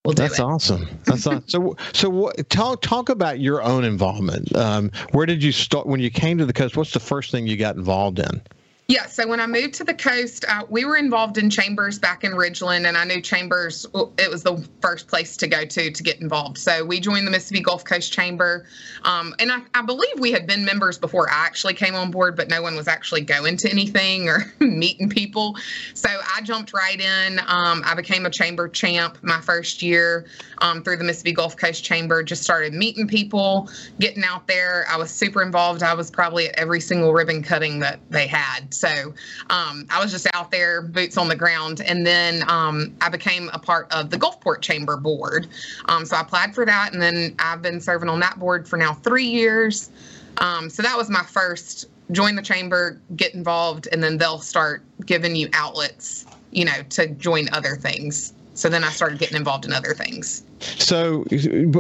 we'll 0.05 0.15
do 0.15 0.23
that's 0.23 0.39
it. 0.39 0.43
awesome 0.43 0.87
that's 1.05 1.27
awesome. 1.27 1.45
so 1.47 1.77
so 1.93 2.11
what, 2.11 2.51
talk 2.51 2.81
talk 2.83 3.09
about 3.09 3.41
your 3.41 3.63
own 3.63 3.85
involvement 3.85 4.55
um, 4.57 4.91
where 5.13 5.27
did 5.27 5.43
you 5.43 5.53
start 5.53 5.87
when 5.87 6.01
you 6.01 6.11
came 6.11 6.37
to 6.37 6.47
the 6.47 6.53
coast 6.53 6.77
what's 6.77 6.93
the 6.93 7.01
first 7.01 7.31
thing 7.31 7.47
you 7.47 7.57
got 7.57 7.77
involved 7.77 8.19
in 8.19 8.43
yeah, 8.91 9.05
so 9.05 9.29
when 9.29 9.39
I 9.39 9.47
moved 9.47 9.75
to 9.75 9.85
the 9.85 9.93
coast, 9.93 10.47
uh, 10.49 10.65
we 10.71 10.87
were 10.87 10.97
involved 10.97 11.37
in 11.37 11.51
Chambers 11.51 11.99
back 11.99 12.25
in 12.25 12.33
Ridgeland, 12.33 12.89
and 12.89 12.97
I 12.97 13.05
knew 13.05 13.21
Chambers, 13.21 13.85
it 14.17 14.31
was 14.31 14.45
the 14.45 14.67
first 14.81 15.09
place 15.09 15.37
to 15.37 15.47
go 15.47 15.67
to 15.67 15.91
to 15.91 16.03
get 16.03 16.23
involved. 16.23 16.57
So 16.57 16.87
we 16.87 16.99
joined 16.99 17.27
the 17.27 17.31
Mississippi 17.31 17.61
Gulf 17.61 17.85
Coast 17.85 18.11
Chamber. 18.15 18.65
Um, 19.03 19.35
and 19.41 19.53
I, 19.53 19.59
I, 19.75 19.83
believe 19.83 20.19
we 20.19 20.33
had 20.33 20.47
been 20.47 20.65
members 20.65 20.97
before 20.97 21.29
I 21.29 21.35
actually 21.35 21.75
came 21.75 21.95
on 21.95 22.11
board, 22.11 22.35
but 22.35 22.49
no 22.49 22.63
one 22.63 22.77
was 22.77 22.89
actually 22.89 23.21
going 23.21 23.59
to 23.59 23.71
anything 23.71 24.27
or 24.27 24.51
meeting 24.61 25.11
people. 25.11 25.59
So 25.93 26.09
I 26.09 26.41
jumped 26.41 26.73
right 26.73 26.99
in. 26.99 27.41
Um, 27.41 27.83
I 27.85 27.95
became 27.95 28.25
a 28.25 28.31
chamber 28.31 28.69
champ 28.69 29.19
my 29.21 29.43
first 29.43 29.83
year 29.83 30.25
um, 30.63 30.83
through 30.83 30.97
the 30.97 31.05
Mississippi 31.05 31.33
Gulf 31.33 31.59
Coast 31.59 31.85
Chamber, 31.85 32.23
just 32.23 32.43
started 32.43 32.73
meeting 32.73 33.07
people, 33.07 33.69
getting 34.01 34.25
out 34.25 34.47
there. 34.47 34.87
I 34.89 34.97
was 34.97 35.11
super 35.11 35.43
involved. 35.43 35.83
I 35.83 35.93
was 35.93 36.11
probably 36.11 36.49
at 36.49 36.59
every 36.59 36.81
single 36.81 37.13
ribbon 37.13 37.43
cutting 37.43 37.81
that 37.81 38.01
they 38.11 38.27
had. 38.27 38.75
So 38.79 39.15
um, 39.51 39.87
I 39.91 40.01
was 40.01 40.11
just 40.11 40.27
out 40.35 40.51
there, 40.51 40.83
boots 40.83 41.17
on 41.17 41.29
the 41.29 41.37
ground. 41.37 41.81
And 41.81 42.07
then 42.07 42.49
um, 42.49 42.95
I 43.01 43.09
became 43.09 43.51
a 43.53 43.59
part 43.59 43.93
of 43.93 44.11
the 44.11 44.17
Gulfport 44.17 44.61
Chamber 44.61 44.97
Board. 44.97 45.49
Um, 45.87 46.05
so 46.05 46.17
I 46.17 46.21
applied 46.21 46.55
for 46.55 46.65
that. 46.65 46.93
And 46.93 47.03
then 47.03 47.35
I've 47.39 47.63
been 47.63 47.81
serving 47.81 48.09
on 48.09 48.21
that 48.21 48.39
board 48.39 48.69
for 48.69 48.77
now 48.77 48.95
three 48.95 49.27
years. 49.27 49.91
Um, 50.39 50.71
so 50.71 50.83
that 50.83 50.97
was 50.97 51.11
my 51.11 51.23
first 51.23 51.87
join 52.13 52.37
the 52.37 52.43
chamber, 52.43 53.01
get 53.17 53.35
involved, 53.35 53.89
and 53.93 54.03
then 54.03 54.19
they'll 54.19 54.39
start 54.39 54.83
giving 55.05 55.37
you 55.37 55.49
outlets, 55.53 56.27
you 56.51 56.65
know, 56.65 56.83
to 56.91 57.09
join 57.09 57.49
other 57.53 57.77
things. 57.77 58.33
So 58.59 58.69
then 58.69 58.83
I 58.83 58.91
started 58.91 59.21
getting 59.21 59.37
involved 59.37 59.65
in 59.65 59.73
other 59.73 59.95
things. 59.95 60.43
So, 60.59 61.23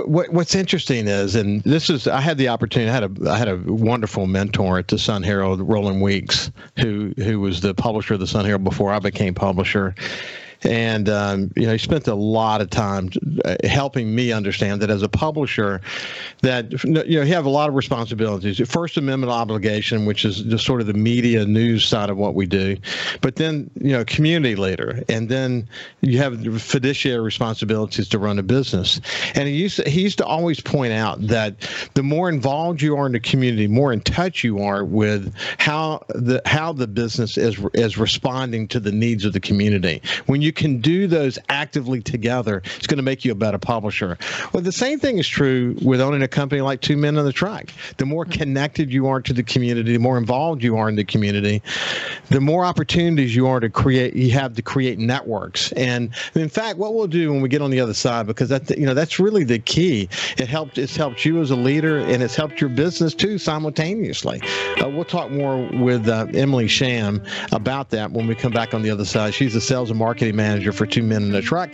what, 0.07 0.33
what's 0.33 0.55
interesting 0.55 1.09
is, 1.09 1.35
and 1.35 1.61
this 1.65 1.91
is, 1.91 2.07
I 2.07 2.21
had 2.21 2.39
the 2.39 2.47
opportunity. 2.47 2.89
I 2.89 2.95
had 2.95 3.03
a, 3.03 3.31
I 3.31 3.37
had 3.37 3.49
a 3.49 3.57
wonderful 3.57 4.29
mentor 4.29 4.79
at 4.79 4.87
the 4.87 4.97
Sun 4.97 5.25
Herald, 5.25 5.61
Roland 5.61 6.01
Weeks, 6.03 6.53
who 6.79 7.13
who 7.17 7.41
was 7.41 7.63
the 7.63 7.75
publisher 7.75 8.15
of 8.15 8.21
the 8.21 8.29
Sun 8.29 8.45
Herald 8.45 8.63
before 8.63 8.93
I 8.93 9.01
became 9.01 9.35
publisher 9.35 9.97
and 10.65 11.09
um, 11.09 11.51
you 11.57 11.67
know 11.67 11.73
he 11.73 11.79
spent 11.79 12.07
a 12.09 12.15
lot 12.15 12.61
of 12.61 12.71
time 12.71 13.11
uh, 13.45 13.57
helping 13.65 14.15
me 14.15 14.33
understand 14.33 14.83
that 14.83 14.91
as 14.91 15.03
a 15.03 15.09
publisher 15.09 15.81
that 16.43 16.85
you 16.85 16.93
know 16.93 17.03
you 17.03 17.35
have 17.35 17.47
a 17.47 17.51
lot 17.51 17.69
of 17.69 17.75
responsibilities. 17.75 18.61
First 18.69 18.97
amendment 18.97 19.33
obligation 19.33 20.07
which 20.07 20.25
is 20.25 20.43
just 20.43 20.65
sort 20.65 20.81
of 20.81 20.87
the 20.87 20.95
media 20.95 21.45
news 21.45 21.85
side 21.87 22.11
of 22.11 22.17
what 22.17 22.35
we 22.35 22.47
do 22.47 22.77
but 23.21 23.37
then 23.37 23.71
you 23.81 23.93
know 23.93 24.05
community 24.05 24.57
leader. 24.57 25.03
And 25.09 25.29
then 25.29 25.69
you 26.01 26.19
have 26.19 26.63
fiduciary 26.63 27.21
responsibilities 27.21 28.09
to 28.09 28.19
run 28.19 28.39
a 28.39 28.43
business. 28.43 29.01
And 29.35 29.49
he 29.49 29.55
used 29.55 29.77
to, 29.77 29.89
he 29.89 30.03
used 30.03 30.19
to 30.19 30.27
always 30.27 30.61
point 30.61 30.93
out 30.93 31.21
that 31.29 31.55
the 31.95 32.03
more 32.03 32.29
involved 32.29 32.83
you 32.83 32.97
are 32.97 33.07
in 33.07 33.13
the 33.13 33.21
community 33.21 33.67
more 33.67 33.93
in 33.93 34.01
touch 34.01 34.45
you 34.45 34.61
are 34.61 34.85
with 34.85 35.35
how 35.59 36.03
the 36.09 36.41
how 36.47 36.73
the 36.73 36.87
business 36.87 37.37
is 37.37 37.59
is 37.75 37.99
responding 37.99 38.69
to 38.69 38.81
the 38.81 38.93
needs 38.93 39.25
of 39.25 39.33
the 39.33 39.41
community. 39.41 40.03
When 40.27 40.43
you 40.43 40.48
you 40.49 40.53
can 40.55 40.81
do 40.81 41.07
those 41.07 41.39
actively 41.51 42.01
together, 42.01 42.63
it's 42.77 42.87
going 42.87 42.97
to 42.97 43.03
make 43.03 43.23
you 43.23 43.33
a 43.33 43.35
better 43.35 43.59
publisher. 43.59 44.17
Well, 44.55 44.63
the 44.63 44.73
same 44.73 44.99
thing 44.99 45.19
is 45.19 45.29
true 45.29 45.77
with 45.83 46.01
owning 46.01 46.23
a 46.23 46.29
company 46.29 46.63
like 46.63 46.81
Two 46.81 46.97
Men 46.97 47.19
on 47.19 47.27
the 47.27 47.35
Truck. 47.35 47.67
The 47.99 48.07
more 48.07 48.25
mm-hmm. 48.25 48.33
connected 48.33 48.91
you 48.91 49.07
are 49.09 49.21
to 49.21 49.35
the 49.35 49.43
community, 49.43 49.93
the 49.93 49.99
more 49.99 50.17
involved 50.17 50.63
you 50.63 50.79
are 50.79 50.89
in 50.89 50.97
the 50.97 51.05
community, 51.05 51.63
the 52.31 52.41
more 52.41 52.65
opportunities 52.65 53.37
you 53.37 53.47
are 53.47 53.61
to 53.61 53.69
create. 53.69 54.15
You 54.15 54.31
have 54.31 54.55
to 54.55 54.63
create 54.63 54.99
networks. 54.99 55.71
And 55.73 56.15
in 56.35 56.49
fact, 56.49 56.79
what 56.79 56.95
we'll 56.95 57.09
do 57.09 57.31
when 57.31 57.43
we 57.43 57.51
get 57.51 57.61
on 57.61 57.71
the 57.71 57.81
other 57.81 57.93
side, 57.95 58.27
because 58.27 58.49
that 58.49 58.71
you 58.71 58.87
know 58.87 58.95
that's 58.95 59.19
really 59.21 59.45
the 59.45 59.59
key. 59.59 60.09
It 60.39 60.49
helped. 60.49 60.79
It's 60.79 60.97
helped 60.97 61.27
you 61.27 61.43
as 61.43 61.51
a 61.51 61.57
leader, 61.57 61.99
and 61.99 62.23
it's 62.23 62.35
helped 62.35 62.59
your 62.59 62.71
business 62.71 63.13
too 63.13 63.37
simultaneously. 63.37 64.41
Uh, 64.83 64.89
we'll 64.89 65.05
talk 65.05 65.31
more 65.31 65.69
with 65.75 66.09
uh, 66.09 66.27
Emily 66.33 66.69
Sham 66.69 67.23
about 67.53 67.91
that 67.91 68.13
when 68.13 68.27
we 68.27 68.35
come 68.35 68.53
back 68.53 68.73
on 68.73 68.81
the 68.81 68.89
other 68.91 69.05
side. 69.05 69.35
She's 69.35 69.55
a 69.55 69.61
sales 69.61 69.91
and 69.91 69.99
marketing 69.99 70.38
manager 70.39 70.73
for 70.73 70.87
Two 70.87 71.03
Men 71.03 71.25
in 71.25 71.35
a 71.35 71.43
Truck 71.43 71.71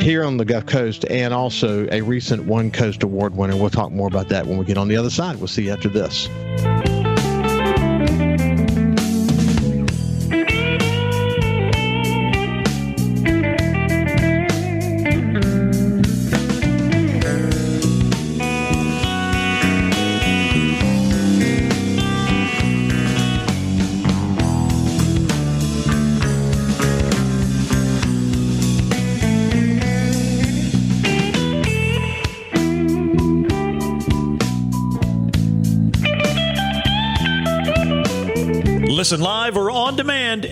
here 0.00 0.24
on 0.24 0.36
the 0.36 0.44
Gulf 0.44 0.66
Coast 0.66 1.06
and 1.08 1.32
also 1.32 1.88
a 1.90 2.02
recent 2.02 2.44
One 2.44 2.70
Coast 2.70 3.02
Award 3.02 3.34
winner. 3.34 3.56
We'll 3.56 3.70
talk 3.70 3.92
more 3.92 4.08
about 4.08 4.28
that 4.28 4.46
when 4.46 4.58
we 4.58 4.66
get 4.66 4.76
on 4.76 4.88
the 4.88 4.96
other 4.96 5.10
side. 5.10 5.36
We'll 5.36 5.48
see 5.48 5.64
you 5.64 5.72
after 5.72 5.88
this. 5.88 6.28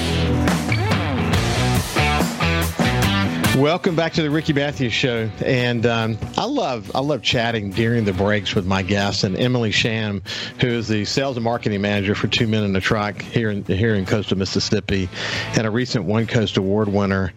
Welcome 3.56 3.96
back 3.96 4.12
to 4.14 4.22
the 4.22 4.30
Ricky 4.30 4.52
Mathews 4.52 4.92
Show, 4.92 5.30
and 5.40 5.86
um, 5.86 6.18
I 6.38 6.44
love 6.44 6.94
I 6.94 7.00
love 7.00 7.22
chatting 7.22 7.70
during 7.70 8.04
the 8.04 8.12
breaks 8.12 8.54
with 8.54 8.66
my 8.66 8.82
guests 8.82 9.24
and 9.24 9.38
Emily 9.38 9.72
Sham, 9.72 10.24
who 10.60 10.68
is 10.68 10.90
the 10.90 11.06
sales 11.06 11.38
and 11.38 11.44
marketing 11.46 11.80
manager 11.80 12.16
for 12.16 12.28
Two 12.28 12.48
Men 12.48 12.64
in 12.64 12.76
a 12.76 12.82
Truck 12.82 13.22
here 13.22 13.50
in 13.50 13.64
here 13.64 13.96
in 13.96 14.06
coastal 14.06 14.38
Mississippi, 14.38 15.08
and 15.56 15.66
a 15.66 15.72
recent 15.72 16.04
One 16.04 16.28
Coast 16.28 16.58
Award 16.58 16.90
winner. 16.90 17.32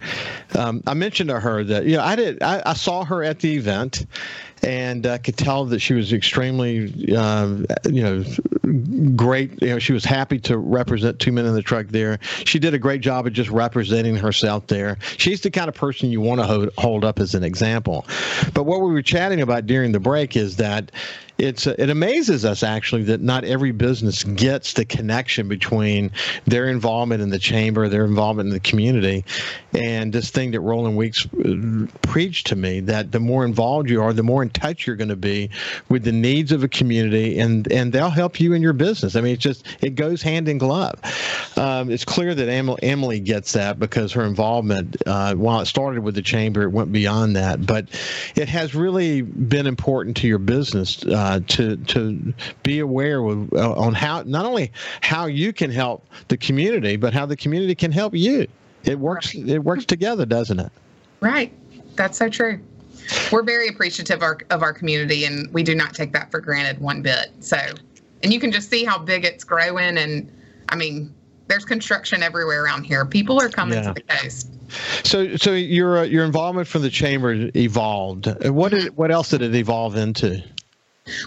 Um, 0.57 0.83
I 0.89 0.95
mentioned 0.95 1.31
to 1.31 1.39
her 1.39 1.63
that 1.63 1.85
you 1.85 1.97
know 1.97 2.03
I 2.03 2.17
did 2.17 2.43
I, 2.43 2.63
I 2.67 2.75
saw 2.75 3.05
her 3.05 3.23
at 3.23 3.39
the 3.39 3.55
event 3.55 4.05
and 4.63 5.07
I 5.07 5.19
could 5.19 5.37
tell 5.37 5.65
that 5.67 5.81
she 5.81 5.95
was 5.95 6.13
extremely, 6.13 7.15
uh, 7.15 7.59
you 7.89 8.03
know, 8.03 8.25
great. 9.15 9.61
You 9.63 9.69
know, 9.69 9.79
she 9.79 9.93
was 9.93 10.05
happy 10.05 10.39
to 10.41 10.59
represent 10.59 11.19
Two 11.19 11.33
Men 11.33 11.47
in 11.47 11.55
the 11.55 11.63
Truck 11.63 11.89
there. 11.89 12.19
She 12.45 12.59
did 12.59 12.75
a 12.75 12.79
great 12.79 13.01
job 13.01 13.27
of 13.27 13.33
just 13.33 13.51
representing 13.51 14.17
herself 14.17 14.67
there. 14.67 14.99
She's 15.17 15.41
the 15.41 15.51
kind 15.51 15.69
of 15.69 15.75
person 15.75 16.11
you 16.11 16.21
want 16.21 16.41
to 16.41 16.47
hold, 16.47 16.71
hold 16.79 17.05
up 17.05 17.19
as 17.19 17.35
an 17.35 17.45
example. 17.45 18.07
But 18.55 18.65
what 18.65 18.81
we 18.81 18.91
were 18.91 19.03
chatting 19.03 19.41
about 19.41 19.67
during 19.67 19.93
the 19.93 20.01
break 20.01 20.37
is 20.37 20.57
that 20.57 20.91
it's 21.39 21.69
it 21.69 21.89
amazes 21.89 22.45
us 22.45 22.65
actually 22.65 23.05
that 23.05 23.21
not 23.21 23.45
every 23.45 23.71
business 23.71 24.25
gets 24.25 24.73
the 24.73 24.85
connection 24.85 25.47
between 25.47 26.11
their 26.47 26.67
involvement 26.67 27.23
in 27.23 27.31
the 27.31 27.39
chamber, 27.39 27.89
their 27.89 28.05
involvement 28.05 28.49
in 28.49 28.53
the 28.53 28.61
community, 28.61 29.25
and 29.73 30.13
this 30.13 30.31
thing 30.31 30.51
that 30.51 30.61
Roland 30.61 30.97
Weeks 30.97 31.27
uh, 31.27 31.87
preached 32.03 32.49
to 32.49 32.57
me 32.57 32.81
that 32.81 33.13
the 33.13 33.21
more 33.21 33.45
involved 33.45 33.89
you 33.89 34.03
are, 34.03 34.13
the 34.13 34.25
more 34.25 34.43
in 34.43 34.51
touch 34.51 34.85
you're 34.85 34.97
going 34.97 35.09
to 35.09 35.17
be 35.17 35.49
with 35.89 36.03
the 36.03 36.13
needs 36.13 36.51
of 36.51 36.65
a 36.65 36.69
community, 36.69 37.39
and 37.39 37.71
and 37.71 37.93
they'll 37.93 38.11
help 38.11 38.41
you 38.41 38.53
in 38.53 38.61
your 38.61 38.73
business. 38.73 39.15
I 39.15 39.21
mean, 39.21 39.35
it's 39.35 39.43
just 39.43 39.65
it 39.81 39.95
goes 39.95 40.23
hand 40.23 40.49
in 40.49 40.59
glove. 40.59 40.99
Um, 41.57 41.89
it's 41.91 42.05
clear 42.05 42.35
that 42.35 42.49
Emily 42.83 43.21
gets 43.21 43.53
that 43.53 43.79
because 43.79 44.13
her 44.13 44.25
involvement, 44.25 44.97
uh, 45.07 45.35
while 45.35 45.61
it 45.61 45.67
started 45.67 46.03
with 46.03 46.17
the 46.17 46.23
chamber, 46.23 46.63
it 46.63 46.71
went 46.71 46.91
beyond 46.91 47.37
that, 47.37 47.65
but 47.65 47.87
it 48.35 48.49
has 48.49 48.75
really 48.75 49.23
been 49.23 49.69
important 49.69 50.17
to 50.17 50.27
your 50.27 50.39
business. 50.39 51.05
Uh, 51.07 51.28
uh, 51.29 51.41
to 51.47 51.77
to 51.77 52.33
be 52.63 52.79
aware 52.79 53.23
of, 53.23 53.53
uh, 53.53 53.73
on 53.75 53.93
how 53.93 54.23
not 54.25 54.47
only 54.47 54.73
how 55.03 55.27
you 55.27 55.53
can 55.53 55.71
help 55.71 56.07
the 56.29 56.37
community, 56.37 56.97
but 56.97 57.13
how 57.13 57.27
the 57.27 57.37
community 57.37 57.75
can 57.75 57.93
help 57.93 58.15
you. 58.15 58.47
It 58.85 58.99
works. 58.99 59.35
Right. 59.35 59.49
It 59.49 59.59
works 59.59 59.85
together, 59.85 60.25
doesn't 60.25 60.59
it? 60.59 60.73
Right. 61.21 61.53
That's 61.97 62.17
so 62.17 62.29
true. 62.29 62.61
We're 63.33 63.43
very 63.43 63.69
appreciative 63.69 64.17
of 64.17 64.23
our, 64.23 64.39
of 64.51 64.63
our 64.63 64.73
community, 64.73 65.25
and 65.25 65.53
we 65.53 65.63
do 65.63 65.75
not 65.75 65.95
take 65.95 66.13
that 66.13 66.31
for 66.31 66.41
granted 66.41 66.81
one 66.81 67.03
bit. 67.03 67.33
So, 67.41 67.57
and 68.23 68.33
you 68.33 68.41
can 68.41 68.53
just 68.53 68.71
see 68.71 68.85
how 68.85 68.99
big 68.99 69.25
it's 69.25 69.45
growing. 69.45 69.99
And 69.99 70.31
I 70.69 70.77
mean, 70.77 71.13
there's 71.49 71.65
construction 71.65 72.23
everywhere 72.23 72.65
around 72.65 72.85
here. 72.85 73.05
People 73.05 73.41
are 73.41 73.49
coming 73.49 73.79
yeah. 73.79 73.93
to 73.93 73.95
the 73.95 74.03
coast. 74.03 74.51
So, 75.05 75.37
so 75.37 75.53
your 75.53 75.99
uh, 75.99 76.03
your 76.05 76.25
involvement 76.25 76.69
from 76.69 76.83
the 76.83 76.91
chamber 76.91 77.51
evolved. 77.55 78.27
What 78.49 78.73
did 78.73 78.97
what 78.97 79.11
else 79.11 79.31
did 79.31 79.43
it 79.43 79.55
evolve 79.55 79.97
into? 79.97 80.43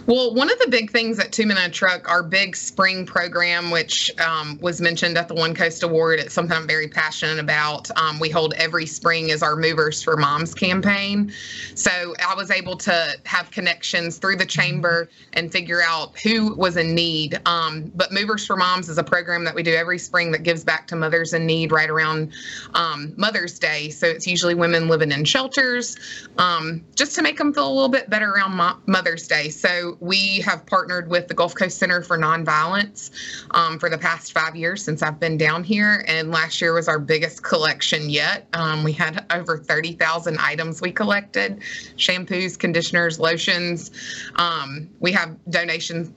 Well, 0.05 0.33
one 0.33 0.51
of 0.51 0.59
the 0.59 0.67
big 0.67 0.91
things 0.91 1.19
at 1.19 1.31
Two 1.31 1.43
in 1.43 1.71
Truck, 1.71 2.09
our 2.09 2.23
big 2.23 2.55
spring 2.55 3.05
program, 3.05 3.71
which 3.71 4.11
um, 4.19 4.57
was 4.61 4.81
mentioned 4.81 5.17
at 5.17 5.27
the 5.27 5.33
One 5.33 5.53
Coast 5.53 5.83
Award, 5.83 6.19
it's 6.19 6.33
something 6.33 6.55
I'm 6.55 6.67
very 6.67 6.87
passionate 6.87 7.39
about. 7.39 7.89
Um, 7.97 8.19
we 8.19 8.29
hold 8.29 8.53
every 8.53 8.85
spring 8.85 9.31
as 9.31 9.43
our 9.43 9.55
Movers 9.55 10.01
for 10.01 10.15
Moms 10.17 10.53
campaign. 10.53 11.31
So 11.75 12.13
I 12.25 12.35
was 12.35 12.51
able 12.51 12.77
to 12.77 13.15
have 13.25 13.51
connections 13.51 14.17
through 14.17 14.37
the 14.37 14.45
chamber 14.45 15.09
and 15.33 15.51
figure 15.51 15.81
out 15.81 16.17
who 16.19 16.55
was 16.55 16.77
in 16.77 16.93
need. 16.93 17.39
Um, 17.45 17.91
but 17.95 18.11
Movers 18.11 18.45
for 18.45 18.55
Moms 18.55 18.89
is 18.89 18.97
a 18.97 19.03
program 19.03 19.43
that 19.45 19.55
we 19.55 19.63
do 19.63 19.73
every 19.73 19.97
spring 19.97 20.31
that 20.31 20.43
gives 20.43 20.63
back 20.63 20.87
to 20.87 20.95
mothers 20.95 21.33
in 21.33 21.45
need 21.45 21.71
right 21.71 21.89
around 21.89 22.33
um, 22.73 23.13
Mother's 23.17 23.59
Day. 23.59 23.89
So 23.89 24.07
it's 24.07 24.27
usually 24.27 24.55
women 24.55 24.87
living 24.87 25.11
in 25.11 25.25
shelters 25.25 25.97
um, 26.37 26.83
just 26.95 27.15
to 27.15 27.21
make 27.21 27.37
them 27.37 27.53
feel 27.53 27.67
a 27.67 27.73
little 27.73 27.89
bit 27.89 28.09
better 28.09 28.31
around 28.31 28.55
Mo- 28.55 28.77
Mother's 28.85 29.27
Day. 29.27 29.49
So 29.49 29.70
so 29.71 29.97
we 29.99 30.41
have 30.41 30.65
partnered 30.65 31.07
with 31.09 31.27
the 31.27 31.33
Gulf 31.33 31.55
Coast 31.55 31.77
Center 31.77 32.01
for 32.01 32.17
Nonviolence 32.17 33.11
um, 33.51 33.79
for 33.79 33.89
the 33.89 33.97
past 33.97 34.33
five 34.33 34.55
years 34.55 34.83
since 34.83 35.01
I've 35.01 35.19
been 35.19 35.37
down 35.37 35.63
here. 35.63 36.03
And 36.07 36.31
last 36.31 36.59
year 36.61 36.73
was 36.73 36.87
our 36.87 36.99
biggest 36.99 37.43
collection 37.43 38.09
yet. 38.09 38.47
Um, 38.53 38.83
we 38.83 38.91
had 38.91 39.25
over 39.31 39.57
30,000 39.57 40.37
items 40.39 40.81
we 40.81 40.91
collected 40.91 41.61
shampoos, 41.95 42.57
conditioners, 42.57 43.19
lotions. 43.19 43.91
Um, 44.35 44.89
we 44.99 45.11
have 45.13 45.37
donations 45.49 46.11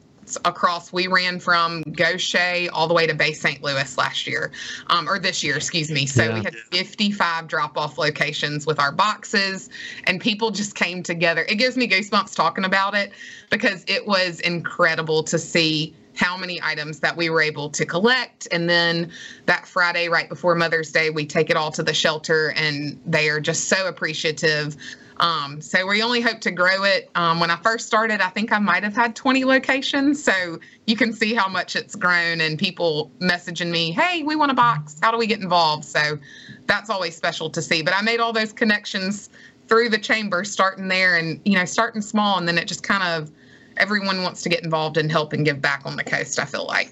across. 0.45 0.93
We 0.93 1.07
ran 1.07 1.41
from 1.41 1.83
Gautier 1.83 2.69
all 2.73 2.89
the 2.89 2.95
way 2.95 3.07
to 3.07 3.15
Bay 3.15 3.33
St. 3.33 3.63
Louis 3.63 3.97
last 3.99 4.27
year, 4.27 4.53
um, 4.89 5.09
or 5.09 5.19
this 5.19 5.43
year, 5.43 5.57
excuse 5.57 5.91
me. 5.91 6.07
So 6.07 6.25
yeah. 6.25 6.35
we 6.35 6.45
had 6.45 6.55
55 6.55 7.47
drop 7.47 7.77
off 7.77 7.99
locations 7.99 8.67
with 8.67 8.79
our 8.79 8.93
boxes, 8.93 9.71
and 10.05 10.21
people 10.21 10.51
just 10.51 10.75
came 10.75 11.03
together. 11.03 11.45
It 11.49 11.57
gives 11.57 11.77
me 11.77 11.89
goosebumps 11.89 12.35
talking 12.35 12.65
about 12.65 12.95
it 12.95 13.13
because 13.51 13.85
it 13.87 14.07
was 14.07 14.41
incredible 14.41 15.23
to 15.25 15.39
see 15.39 15.95
how 16.15 16.37
many 16.37 16.61
items 16.63 17.01
that 17.01 17.17
we 17.17 17.31
were 17.31 17.43
able 17.43 17.69
to 17.71 17.85
collect. 17.85 18.49
And 18.51 18.69
then 18.69 19.11
that 19.47 19.67
Friday, 19.67 20.09
right 20.09 20.29
before 20.29 20.55
Mother's 20.55 20.93
Day, 20.93 21.11
we 21.11 21.27
take 21.27 21.51
it 21.51 21.57
all 21.57 21.71
to 21.73 21.83
the 21.83 21.95
shelter, 21.95 22.53
and 22.57 23.01
they 23.05 23.29
are 23.29 23.41
just 23.41 23.69
so 23.69 23.89
appreciative. 23.89 24.77
Um, 25.19 25.61
so 25.61 25.87
we 25.87 26.03
only 26.03 26.21
hope 26.21 26.41
to 26.41 26.51
grow 26.51 26.85
it. 26.85 27.11
Um, 27.15 27.39
when 27.39 27.51
I 27.51 27.57
first 27.57 27.87
started, 27.87 28.21
I 28.21 28.29
think 28.29 28.53
I 28.53 28.59
might 28.59 28.83
have 28.83 28.97
had 28.97 29.15
20 29.15 29.45
locations. 29.45 30.23
So 30.23 30.59
you 30.87 30.97
can 30.97 31.13
see 31.13 31.35
how 31.35 31.49
much 31.49 31.77
it's 31.77 31.95
grown, 31.95 32.41
and 32.41 32.59
people 32.59 33.11
messaging 33.21 33.71
me, 33.71 33.93
"Hey, 33.93 34.23
we 34.23 34.37
want 34.37 34.51
a 34.51 34.55
box. 34.55 34.97
How 35.01 35.11
do 35.13 35.19
we 35.19 35.27
get 35.27 35.41
involved?" 35.41 35.85
So 35.85 36.19
that's 36.67 36.91
always 36.91 37.17
special 37.17 37.49
to 37.51 37.63
see. 37.63 37.83
But 37.83 37.95
I 37.95 38.03
made 38.03 38.21
all 38.21 38.33
those 38.33 38.53
connections 38.53 39.31
through 39.69 39.89
the 39.89 39.99
chamber, 39.99 40.45
starting 40.45 40.89
there, 40.89 41.17
and 41.17 41.41
you 41.45 41.57
know, 41.57 41.65
starting 41.65 42.03
small, 42.03 42.39
and 42.39 42.47
then 42.49 42.59
it 42.59 42.67
just 42.67 42.83
kind 42.83 43.03
of 43.03 43.31
everyone 43.77 44.23
wants 44.23 44.43
to 44.43 44.49
get 44.49 44.63
involved 44.63 44.97
and 44.97 45.11
help 45.11 45.33
and 45.33 45.45
give 45.45 45.61
back 45.61 45.83
on 45.85 45.97
the 45.97 46.05
coast. 46.05 46.39
I 46.39 46.45
feel 46.45 46.67
like. 46.67 46.91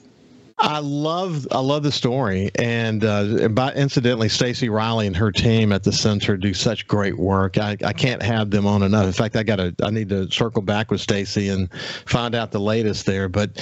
I 0.58 0.78
love 0.78 1.48
I 1.50 1.58
love 1.58 1.82
the 1.82 1.90
story, 1.90 2.50
and 2.54 3.04
uh, 3.04 3.48
by, 3.48 3.72
incidentally, 3.72 4.28
Stacy 4.28 4.68
Riley 4.68 5.08
and 5.08 5.16
her 5.16 5.32
team 5.32 5.72
at 5.72 5.82
the 5.82 5.90
center 5.90 6.36
do 6.36 6.54
such 6.54 6.86
great 6.86 7.18
work. 7.18 7.58
I, 7.58 7.76
I 7.84 7.92
can't 7.92 8.22
have 8.22 8.50
them 8.50 8.64
on 8.64 8.82
enough. 8.82 9.06
In 9.06 9.12
fact, 9.12 9.34
I 9.34 9.42
got 9.42 9.56
to 9.56 9.74
I 9.82 9.90
need 9.90 10.08
to 10.10 10.30
circle 10.30 10.62
back 10.62 10.92
with 10.92 11.00
Stacy 11.00 11.48
and 11.48 11.72
find 12.06 12.36
out 12.36 12.52
the 12.52 12.60
latest 12.60 13.06
there. 13.06 13.28
But 13.28 13.56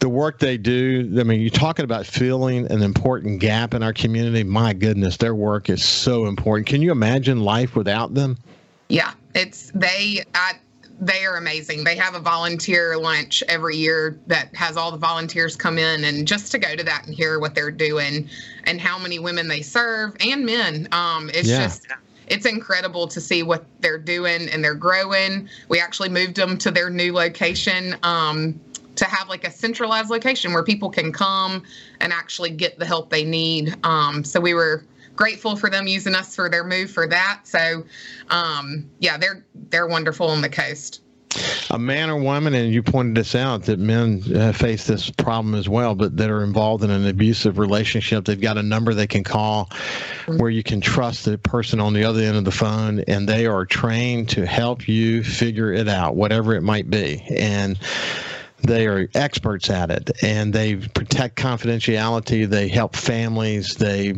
the 0.00 0.08
work 0.08 0.38
they 0.38 0.56
do, 0.56 1.14
I 1.18 1.22
mean, 1.22 1.40
you're 1.40 1.50
talking 1.50 1.84
about 1.84 2.06
filling 2.06 2.70
an 2.72 2.82
important 2.82 3.40
gap 3.40 3.74
in 3.74 3.82
our 3.82 3.92
community. 3.92 4.42
My 4.42 4.72
goodness, 4.72 5.18
their 5.18 5.34
work 5.34 5.68
is 5.68 5.84
so 5.84 6.26
important. 6.26 6.66
Can 6.66 6.80
you 6.80 6.92
imagine 6.92 7.40
life 7.40 7.76
without 7.76 8.14
them? 8.14 8.38
Yeah, 8.88 9.12
it's 9.34 9.70
they. 9.74 10.24
I, 10.34 10.52
they 11.00 11.24
are 11.24 11.36
amazing. 11.36 11.84
They 11.84 11.96
have 11.96 12.14
a 12.14 12.20
volunteer 12.20 12.96
lunch 12.96 13.42
every 13.48 13.76
year 13.76 14.18
that 14.26 14.54
has 14.54 14.76
all 14.76 14.90
the 14.90 14.98
volunteers 14.98 15.54
come 15.54 15.78
in 15.78 16.04
and 16.04 16.26
just 16.26 16.50
to 16.52 16.58
go 16.58 16.74
to 16.74 16.82
that 16.82 17.06
and 17.06 17.14
hear 17.14 17.38
what 17.38 17.54
they're 17.54 17.70
doing 17.70 18.28
and 18.64 18.80
how 18.80 18.98
many 18.98 19.18
women 19.18 19.46
they 19.48 19.62
serve 19.62 20.16
and 20.20 20.44
men. 20.44 20.88
Um, 20.92 21.30
it's 21.32 21.48
yeah. 21.48 21.64
just 21.64 21.86
it's 22.26 22.46
incredible 22.46 23.06
to 23.08 23.20
see 23.20 23.42
what 23.42 23.64
they're 23.80 23.98
doing 23.98 24.48
and 24.48 24.62
they're 24.62 24.74
growing. 24.74 25.48
We 25.68 25.80
actually 25.80 26.10
moved 26.10 26.36
them 26.36 26.58
to 26.58 26.70
their 26.70 26.90
new 26.90 27.12
location 27.12 27.96
um, 28.02 28.60
to 28.96 29.04
have 29.04 29.28
like 29.28 29.46
a 29.46 29.50
centralized 29.50 30.10
location 30.10 30.52
where 30.52 30.64
people 30.64 30.90
can 30.90 31.12
come 31.12 31.62
and 32.00 32.12
actually 32.12 32.50
get 32.50 32.78
the 32.78 32.84
help 32.84 33.08
they 33.08 33.24
need. 33.24 33.74
Um, 33.84 34.24
so 34.24 34.40
we 34.40 34.52
were 34.52 34.84
grateful 35.18 35.56
for 35.56 35.68
them 35.68 35.88
using 35.88 36.14
us 36.14 36.36
for 36.36 36.48
their 36.48 36.62
move 36.62 36.90
for 36.90 37.08
that. 37.08 37.40
So, 37.42 37.84
um, 38.30 38.88
yeah, 39.00 39.18
they're 39.18 39.44
they're 39.68 39.88
wonderful 39.88 40.28
on 40.28 40.40
the 40.40 40.48
coast. 40.48 41.02
A 41.70 41.78
man 41.78 42.08
or 42.08 42.16
woman, 42.16 42.54
and 42.54 42.72
you 42.72 42.82
pointed 42.82 43.16
this 43.16 43.34
out 43.34 43.64
that 43.64 43.78
men 43.78 44.22
uh, 44.34 44.52
face 44.52 44.86
this 44.86 45.10
problem 45.10 45.54
as 45.54 45.68
well, 45.68 45.94
but 45.94 46.16
that 46.16 46.30
are 46.30 46.42
involved 46.42 46.84
in 46.84 46.90
an 46.90 47.06
abusive 47.06 47.58
relationship. 47.58 48.24
They've 48.24 48.40
got 48.40 48.56
a 48.56 48.62
number 48.62 48.94
they 48.94 49.06
can 49.06 49.24
call 49.24 49.68
where 50.38 50.48
you 50.48 50.62
can 50.62 50.80
trust 50.80 51.26
the 51.26 51.36
person 51.36 51.80
on 51.80 51.92
the 51.92 52.04
other 52.04 52.22
end 52.22 52.36
of 52.36 52.44
the 52.44 52.50
phone, 52.50 53.00
and 53.00 53.28
they 53.28 53.44
are 53.44 53.66
trained 53.66 54.30
to 54.30 54.46
help 54.46 54.88
you 54.88 55.22
figure 55.22 55.72
it 55.72 55.88
out, 55.88 56.16
whatever 56.16 56.54
it 56.54 56.62
might 56.62 56.88
be. 56.88 57.22
And 57.36 57.78
they 58.62 58.86
are 58.86 59.08
experts 59.14 59.70
at 59.70 59.88
it 59.90 60.10
and 60.20 60.52
they 60.52 60.74
protect 60.74 61.36
confidentiality 61.36 62.48
they 62.48 62.66
help 62.66 62.96
families 62.96 63.76
they 63.76 64.12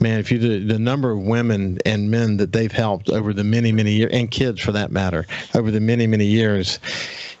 man, 0.00 0.20
if 0.20 0.30
you 0.30 0.38
did 0.38 0.68
the 0.68 0.78
number 0.78 1.10
of 1.10 1.18
women 1.18 1.78
and 1.84 2.10
men 2.10 2.36
that 2.38 2.52
they've 2.52 2.72
helped 2.72 3.10
over 3.10 3.32
the 3.32 3.44
many, 3.44 3.72
many 3.72 3.92
years, 3.92 4.10
and 4.12 4.30
kids 4.30 4.60
for 4.60 4.72
that 4.72 4.90
matter, 4.90 5.26
over 5.54 5.70
the 5.70 5.80
many, 5.80 6.06
many 6.06 6.26
years, 6.26 6.78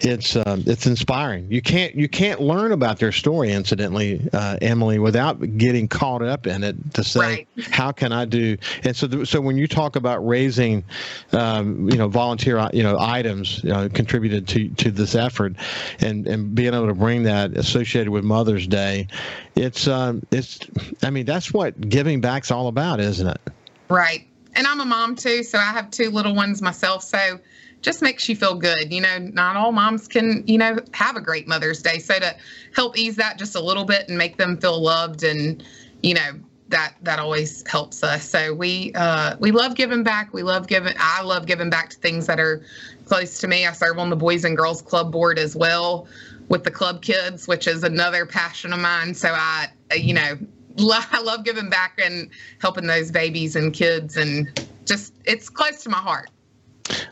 it's 0.00 0.36
um, 0.36 0.64
it's 0.66 0.86
inspiring. 0.86 1.50
You 1.50 1.62
can't 1.62 1.94
you 1.94 2.08
can't 2.08 2.40
learn 2.40 2.72
about 2.72 2.98
their 2.98 3.12
story, 3.12 3.52
incidentally, 3.52 4.28
uh, 4.32 4.58
Emily, 4.60 4.98
without 4.98 5.40
getting 5.56 5.88
caught 5.88 6.22
up 6.22 6.46
in 6.46 6.64
it 6.64 6.94
to 6.94 7.04
say 7.04 7.20
right. 7.20 7.48
how 7.70 7.92
can 7.92 8.12
I 8.12 8.24
do. 8.24 8.56
And 8.82 8.96
so 8.96 9.06
th- 9.06 9.28
so 9.28 9.40
when 9.40 9.56
you 9.56 9.66
talk 9.66 9.96
about 9.96 10.26
raising, 10.26 10.84
um, 11.32 11.88
you 11.90 11.96
know, 11.96 12.08
volunteer 12.08 12.68
you 12.72 12.82
know 12.82 12.98
items 12.98 13.62
you 13.62 13.70
know, 13.70 13.88
contributed 13.88 14.48
to 14.48 14.68
to 14.68 14.90
this 14.90 15.14
effort, 15.14 15.54
and 16.00 16.26
and 16.26 16.54
being 16.54 16.74
able 16.74 16.88
to 16.88 16.94
bring 16.94 17.24
that 17.24 17.56
associated 17.56 18.10
with 18.10 18.24
Mother's 18.24 18.66
Day, 18.66 19.08
it's 19.54 19.86
um, 19.86 20.22
it's 20.30 20.60
I 21.02 21.10
mean 21.10 21.26
that's 21.26 21.52
what 21.52 21.88
giving 21.88 22.20
back's 22.20 22.50
all 22.50 22.68
about, 22.68 23.00
isn't 23.00 23.26
it? 23.26 23.40
Right. 23.88 24.26
And 24.56 24.66
I'm 24.66 24.80
a 24.80 24.84
mom 24.84 25.16
too, 25.16 25.42
so 25.42 25.58
I 25.58 25.72
have 25.72 25.90
two 25.90 26.10
little 26.10 26.34
ones 26.34 26.62
myself. 26.62 27.02
So 27.02 27.40
just 27.84 28.00
makes 28.00 28.28
you 28.28 28.34
feel 28.34 28.54
good. 28.54 28.90
You 28.92 29.02
know, 29.02 29.18
not 29.18 29.56
all 29.56 29.70
moms 29.70 30.08
can, 30.08 30.42
you 30.46 30.56
know, 30.56 30.78
have 30.94 31.16
a 31.16 31.20
great 31.20 31.46
Mother's 31.46 31.82
Day. 31.82 31.98
So 31.98 32.18
to 32.18 32.34
help 32.74 32.98
ease 32.98 33.16
that 33.16 33.38
just 33.38 33.54
a 33.54 33.60
little 33.60 33.84
bit 33.84 34.08
and 34.08 34.16
make 34.16 34.38
them 34.38 34.56
feel 34.56 34.82
loved 34.82 35.22
and, 35.22 35.62
you 36.02 36.14
know, 36.14 36.32
that 36.68 36.94
that 37.02 37.18
always 37.18 37.62
helps 37.68 38.02
us. 38.02 38.28
So 38.28 38.54
we 38.54 38.92
uh, 38.94 39.36
we 39.38 39.50
love 39.50 39.74
giving 39.74 40.02
back. 40.02 40.32
We 40.32 40.42
love 40.42 40.66
giving. 40.66 40.94
I 40.98 41.22
love 41.22 41.44
giving 41.44 41.68
back 41.68 41.90
to 41.90 41.98
things 41.98 42.26
that 42.26 42.40
are 42.40 42.64
close 43.04 43.38
to 43.40 43.48
me. 43.48 43.66
I 43.66 43.72
serve 43.72 43.98
on 43.98 44.08
the 44.08 44.16
Boys 44.16 44.44
and 44.44 44.56
Girls 44.56 44.80
Club 44.80 45.12
board 45.12 45.38
as 45.38 45.54
well 45.54 46.08
with 46.48 46.64
the 46.64 46.70
club 46.70 47.02
kids, 47.02 47.46
which 47.46 47.66
is 47.66 47.84
another 47.84 48.24
passion 48.24 48.72
of 48.72 48.80
mine. 48.80 49.14
So 49.14 49.28
I, 49.30 49.68
you 49.94 50.14
know, 50.14 50.38
I 50.78 51.20
love 51.20 51.44
giving 51.44 51.68
back 51.68 52.00
and 52.02 52.30
helping 52.60 52.86
those 52.86 53.10
babies 53.10 53.56
and 53.56 53.74
kids, 53.74 54.16
and 54.16 54.58
just 54.86 55.12
it's 55.26 55.50
close 55.50 55.82
to 55.82 55.90
my 55.90 55.98
heart. 55.98 56.30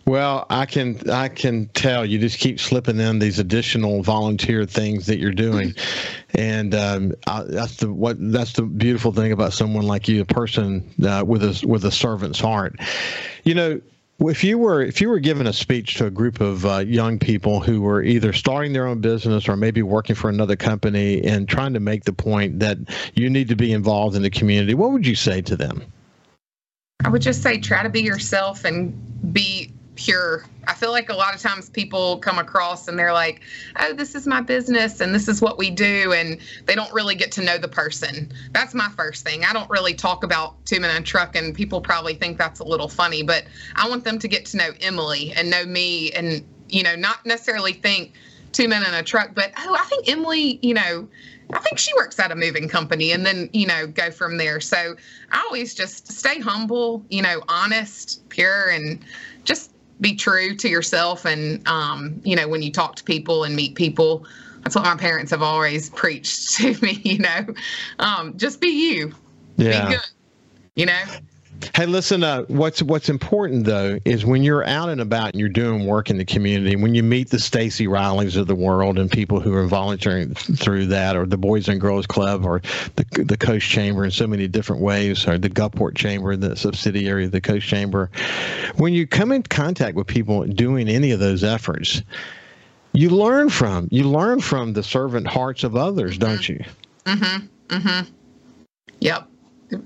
Well, 0.04 0.46
I 0.50 0.66
can 0.66 1.08
I 1.10 1.28
can 1.28 1.68
tell 1.68 2.04
you 2.04 2.18
just 2.18 2.38
keep 2.38 2.58
slipping 2.58 2.98
in 2.98 3.20
these 3.20 3.38
additional 3.38 4.02
volunteer 4.02 4.66
things 4.66 5.06
that 5.06 5.18
you're 5.18 5.30
doing, 5.30 5.74
and 6.34 6.74
um, 6.74 7.14
I, 7.26 7.44
that's 7.44 7.76
the 7.76 7.92
what 7.92 8.16
that's 8.32 8.54
the 8.54 8.62
beautiful 8.62 9.12
thing 9.12 9.30
about 9.30 9.52
someone 9.52 9.86
like 9.86 10.08
you, 10.08 10.20
a 10.20 10.24
person 10.24 10.92
uh, 11.06 11.22
with 11.24 11.44
a 11.44 11.66
with 11.66 11.84
a 11.84 11.92
servant's 11.92 12.40
heart. 12.40 12.80
You 13.44 13.54
know, 13.54 13.80
if 14.20 14.42
you 14.42 14.58
were 14.58 14.82
if 14.82 15.00
you 15.00 15.08
were 15.08 15.20
given 15.20 15.46
a 15.46 15.52
speech 15.52 15.94
to 15.96 16.06
a 16.06 16.10
group 16.10 16.40
of 16.40 16.66
uh, 16.66 16.78
young 16.78 17.20
people 17.20 17.60
who 17.60 17.80
were 17.80 18.02
either 18.02 18.32
starting 18.32 18.72
their 18.72 18.88
own 18.88 19.00
business 19.00 19.48
or 19.48 19.56
maybe 19.56 19.82
working 19.82 20.16
for 20.16 20.28
another 20.28 20.56
company 20.56 21.22
and 21.22 21.48
trying 21.48 21.74
to 21.74 21.80
make 21.80 22.04
the 22.04 22.12
point 22.12 22.58
that 22.58 22.78
you 23.14 23.30
need 23.30 23.48
to 23.48 23.56
be 23.56 23.72
involved 23.72 24.16
in 24.16 24.22
the 24.22 24.30
community, 24.30 24.74
what 24.74 24.90
would 24.90 25.06
you 25.06 25.14
say 25.14 25.40
to 25.42 25.56
them? 25.56 25.84
I 27.04 27.08
would 27.08 27.22
just 27.22 27.42
say 27.42 27.58
try 27.58 27.82
to 27.84 27.88
be 27.88 28.00
yourself 28.00 28.64
and 28.64 29.32
be 29.32 29.72
pure. 30.02 30.44
I 30.66 30.74
feel 30.74 30.90
like 30.90 31.10
a 31.10 31.14
lot 31.14 31.32
of 31.32 31.40
times 31.40 31.70
people 31.70 32.18
come 32.18 32.38
across 32.38 32.88
and 32.88 32.98
they're 32.98 33.12
like, 33.12 33.40
oh, 33.78 33.92
this 33.92 34.16
is 34.16 34.26
my 34.26 34.40
business 34.40 35.00
and 35.00 35.14
this 35.14 35.28
is 35.28 35.40
what 35.40 35.58
we 35.58 35.70
do. 35.70 36.12
And 36.12 36.38
they 36.66 36.74
don't 36.74 36.92
really 36.92 37.14
get 37.14 37.30
to 37.32 37.42
know 37.42 37.56
the 37.56 37.68
person. 37.68 38.32
That's 38.50 38.74
my 38.74 38.88
first 38.96 39.24
thing. 39.24 39.44
I 39.44 39.52
don't 39.52 39.70
really 39.70 39.94
talk 39.94 40.24
about 40.24 40.64
two 40.66 40.80
men 40.80 40.90
in 40.90 41.02
a 41.02 41.04
truck, 41.04 41.36
and 41.36 41.54
people 41.54 41.80
probably 41.80 42.14
think 42.14 42.36
that's 42.36 42.58
a 42.58 42.64
little 42.64 42.88
funny, 42.88 43.22
but 43.22 43.44
I 43.76 43.88
want 43.88 44.02
them 44.02 44.18
to 44.18 44.28
get 44.28 44.44
to 44.46 44.56
know 44.56 44.70
Emily 44.80 45.32
and 45.36 45.48
know 45.48 45.64
me 45.64 46.10
and, 46.12 46.44
you 46.68 46.82
know, 46.82 46.96
not 46.96 47.24
necessarily 47.24 47.72
think 47.72 48.12
two 48.50 48.68
men 48.68 48.84
in 48.84 48.94
a 48.94 49.02
truck, 49.02 49.34
but 49.34 49.52
oh, 49.58 49.76
I 49.78 49.84
think 49.84 50.08
Emily, 50.08 50.58
you 50.62 50.74
know, 50.74 51.08
I 51.52 51.58
think 51.58 51.78
she 51.78 51.92
works 51.94 52.18
at 52.18 52.32
a 52.32 52.36
moving 52.36 52.68
company 52.68 53.12
and 53.12 53.24
then, 53.24 53.50
you 53.52 53.66
know, 53.66 53.86
go 53.86 54.10
from 54.10 54.36
there. 54.36 54.60
So 54.60 54.96
I 55.30 55.44
always 55.48 55.74
just 55.74 56.10
stay 56.10 56.40
humble, 56.40 57.04
you 57.08 57.22
know, 57.22 57.42
honest, 57.48 58.26
pure, 58.30 58.70
and 58.70 59.04
just 59.44 59.71
be 60.02 60.14
true 60.14 60.54
to 60.56 60.68
yourself. 60.68 61.24
And, 61.24 61.66
um, 61.66 62.20
you 62.24 62.36
know, 62.36 62.46
when 62.46 62.60
you 62.60 62.70
talk 62.70 62.96
to 62.96 63.04
people 63.04 63.44
and 63.44 63.56
meet 63.56 63.74
people, 63.74 64.26
that's 64.62 64.76
what 64.76 64.84
my 64.84 64.96
parents 64.96 65.30
have 65.30 65.42
always 65.42 65.88
preached 66.02 66.56
to 66.56 66.74
me, 66.82 67.00
you 67.04 67.18
know, 67.18 67.46
um, 67.98 68.36
just 68.36 68.60
be 68.60 68.68
you. 68.68 69.14
Yeah. 69.56 69.86
Be 69.86 69.94
good, 69.94 70.10
you 70.74 70.86
know? 70.86 71.02
Hey, 71.74 71.86
listen. 71.86 72.22
Uh, 72.22 72.42
what's 72.48 72.82
what's 72.82 73.08
important 73.08 73.64
though 73.64 73.98
is 74.04 74.24
when 74.24 74.42
you're 74.42 74.64
out 74.64 74.88
and 74.88 75.00
about 75.00 75.32
and 75.32 75.40
you're 75.40 75.48
doing 75.48 75.86
work 75.86 76.10
in 76.10 76.18
the 76.18 76.24
community. 76.24 76.76
When 76.76 76.94
you 76.94 77.02
meet 77.02 77.30
the 77.30 77.38
Stacy 77.38 77.86
Rileys 77.86 78.36
of 78.36 78.46
the 78.46 78.54
world 78.54 78.98
and 78.98 79.10
people 79.10 79.40
who 79.40 79.54
are 79.54 79.66
volunteering 79.66 80.34
through 80.34 80.86
that, 80.86 81.16
or 81.16 81.26
the 81.26 81.36
Boys 81.36 81.68
and 81.68 81.80
Girls 81.80 82.06
Club, 82.06 82.44
or 82.44 82.60
the 82.96 83.24
the 83.24 83.36
Coast 83.36 83.68
Chamber 83.68 84.04
in 84.04 84.10
so 84.10 84.26
many 84.26 84.48
different 84.48 84.82
ways, 84.82 85.26
or 85.26 85.38
the 85.38 85.50
Gulfport 85.50 85.96
Chamber, 85.96 86.36
the 86.36 86.56
subsidiary 86.56 87.24
of 87.24 87.32
the 87.32 87.40
Coast 87.40 87.66
Chamber. 87.66 88.10
When 88.76 88.92
you 88.92 89.06
come 89.06 89.32
in 89.32 89.42
contact 89.42 89.96
with 89.96 90.06
people 90.06 90.44
doing 90.44 90.88
any 90.88 91.12
of 91.12 91.20
those 91.20 91.44
efforts, 91.44 92.02
you 92.92 93.10
learn 93.10 93.48
from 93.48 93.88
you 93.90 94.04
learn 94.04 94.40
from 94.40 94.72
the 94.72 94.82
servant 94.82 95.26
hearts 95.26 95.64
of 95.64 95.76
others, 95.76 96.18
don't 96.18 96.48
you? 96.48 96.62
Mm-hmm. 97.04 97.46
Mm-hmm. 97.68 98.12
Yep. 99.00 99.28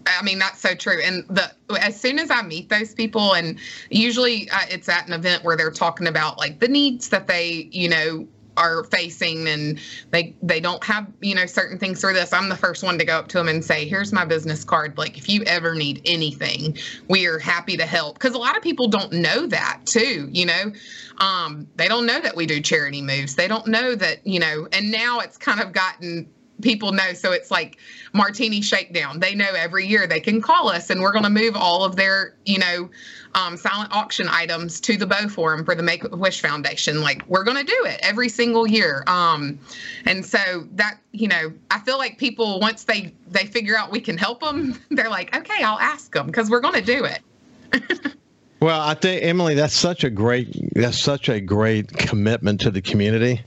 I 0.07 0.23
mean, 0.23 0.39
that's 0.39 0.61
so 0.61 0.75
true. 0.75 1.01
And 1.03 1.25
the 1.29 1.51
as 1.81 2.01
soon 2.01 2.19
as 2.19 2.31
I 2.31 2.43
meet 2.43 2.69
those 2.69 2.95
people, 2.95 3.35
and 3.35 3.59
usually 3.91 4.51
uh, 4.51 4.61
it's 4.71 4.89
at 4.89 5.07
an 5.07 5.13
event 5.13 5.45
where 5.45 5.57
they're 5.57 5.71
talking 5.71 6.07
about 6.07 6.39
like 6.39 6.61
the 6.61 6.69
needs 6.69 7.09
that 7.11 7.27
they, 7.27 7.69
you 7.73 7.89
know, 7.89 8.27
are 8.57 8.85
facing 8.85 9.47
and 9.49 9.79
they 10.11 10.35
they 10.43 10.61
don't 10.61 10.83
have 10.83 11.07
you 11.21 11.35
know 11.35 11.47
certain 11.47 11.79
things 11.79 12.01
through 12.01 12.15
this 12.15 12.33
i'm 12.33 12.49
the 12.49 12.57
first 12.57 12.83
one 12.83 12.99
to 12.99 13.05
go 13.05 13.19
up 13.19 13.29
to 13.29 13.39
them 13.39 13.49
and 13.49 13.65
say 13.65 13.87
here's 13.87 14.13
my 14.13 14.25
business 14.25 14.65
card. 14.65 14.97
Like 14.97 15.19
if 15.19 15.29
you 15.29 15.43
ever 15.45 15.75
need 15.75 16.01
anything 16.05 16.79
we 17.09 17.27
are 17.27 17.39
happy 17.39 17.77
to 17.77 17.87
help. 17.87 18.15
Because 18.15 18.35
a 18.35 18.39
lot 18.39 18.57
of 18.57 18.63
people 18.63 18.89
don't 18.89 19.13
know 19.13 19.47
that 19.47 19.81
too 19.85 20.29
you 20.31 20.47
know? 20.47 20.73
Um, 21.19 21.67
they 21.77 21.89
don't 21.89 22.07
know 22.07 22.21
that 22.21 22.37
we 22.37 22.47
do 22.47 22.61
charity 22.61 23.01
moves. 23.01 23.35
They 23.35 23.49
don't 23.49 23.67
know 23.67 23.95
that 23.95 24.27
you 24.27 24.41
know 24.41 24.69
and 24.73 24.91
now 24.91 25.21
it's 25.21 25.37
kind 25.37 25.61
of 25.61 25.73
gotten 25.73 26.29
people 26.63 26.93
know. 26.93 27.13
So 27.13 27.33
it's 27.33 27.51
like 27.51 27.79
Martini 28.13 28.61
Shakedown. 28.61 29.21
They 29.21 29.35
know 29.35 29.51
every 29.55 29.87
year 29.87 30.07
they 30.07 30.21
can 30.21 30.41
call 30.41 30.69
us 30.69 30.91
and 30.91 31.01
we're 31.01 31.13
going 31.13 31.25
to 31.25 31.31
move 31.31 31.57
all 31.57 31.85
of 31.85 31.97
their, 31.97 32.35
you 32.45 32.59
know, 32.59 32.91
um, 33.35 33.57
silent 33.57 33.93
auction 33.93 34.29
items 34.29 34.81
to 34.81 34.97
the 34.97 35.07
Bow 35.07 35.29
Forum 35.29 35.65
for 35.65 35.75
the 35.75 35.83
Make 35.83 36.05
a 36.05 36.17
Wish 36.17 36.41
Foundation. 36.41 37.03
Like 37.03 37.27
we're 37.29 37.45
going 37.45 37.59
to 37.59 37.65
do 37.65 37.85
it 37.85 38.01
every 38.03 38.29
single 38.29 38.67
year. 38.67 39.05
Um, 39.07 39.59
and 40.07 40.25
so 40.25 40.67
that, 40.73 40.99
you 41.13 41.29
know, 41.29 41.53
I 41.71 41.81
feel 41.81 41.99
like 41.99 42.19
people, 42.19 42.61
once 42.61 42.85
they, 42.85 43.13
they 43.29 43.45
figure 43.45 43.77
out 43.77 43.91
we 43.91 44.01
can 44.01 44.17
help 44.17 44.41
them, 44.41 44.81
they're 44.91 45.11
like, 45.11 45.37
okay, 45.37 45.63
I'll 45.63 45.79
ask 45.79 46.13
them 46.13 46.27
because 46.27 46.51
we're 46.51 46.61
going 46.61 46.75
to 46.75 46.81
do 46.83 47.05
it. 47.05 48.17
well, 48.61 48.81
I 48.81 48.95
think 48.95 49.23
Emily, 49.23 49.55
that's 49.55 49.75
such 49.75 50.05
a 50.05 50.11
great, 50.11 50.57
that's 50.75 50.99
such 50.99 51.29
a 51.29 51.41
great 51.41 51.93
commitment 51.93 52.61
to 52.63 52.71
the 52.71 52.81
community. 52.81 53.43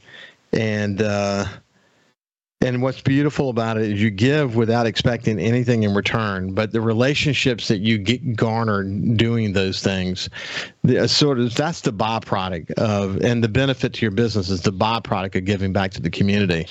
And, 0.51 1.01
uh, 1.01 1.45
and 2.61 2.81
what's 2.81 2.99
beautiful 2.99 3.49
about 3.49 3.77
it 3.77 3.83
is 3.83 4.01
you 4.01 4.09
give 4.09 4.57
without 4.57 4.85
expecting 4.85 5.39
anything 5.39 5.83
in 5.83 5.93
return, 5.93 6.53
but 6.53 6.73
the 6.73 6.81
relationships 6.81 7.69
that 7.69 7.77
you 7.77 7.97
get 7.97 8.35
garnered 8.35 9.15
doing 9.15 9.53
those 9.53 9.81
things, 9.81 10.29
the, 10.83 11.03
uh, 11.03 11.07
sort 11.07 11.39
of 11.39 11.55
that's 11.55 11.79
the 11.79 11.93
byproduct 11.93 12.71
of, 12.73 13.23
and 13.23 13.41
the 13.41 13.47
benefit 13.47 13.93
to 13.93 14.01
your 14.01 14.11
business 14.11 14.49
is 14.49 14.61
the 14.61 14.73
byproduct 14.73 15.35
of 15.35 15.45
giving 15.45 15.71
back 15.71 15.91
to 15.91 16.01
the 16.01 16.09
community. 16.09 16.67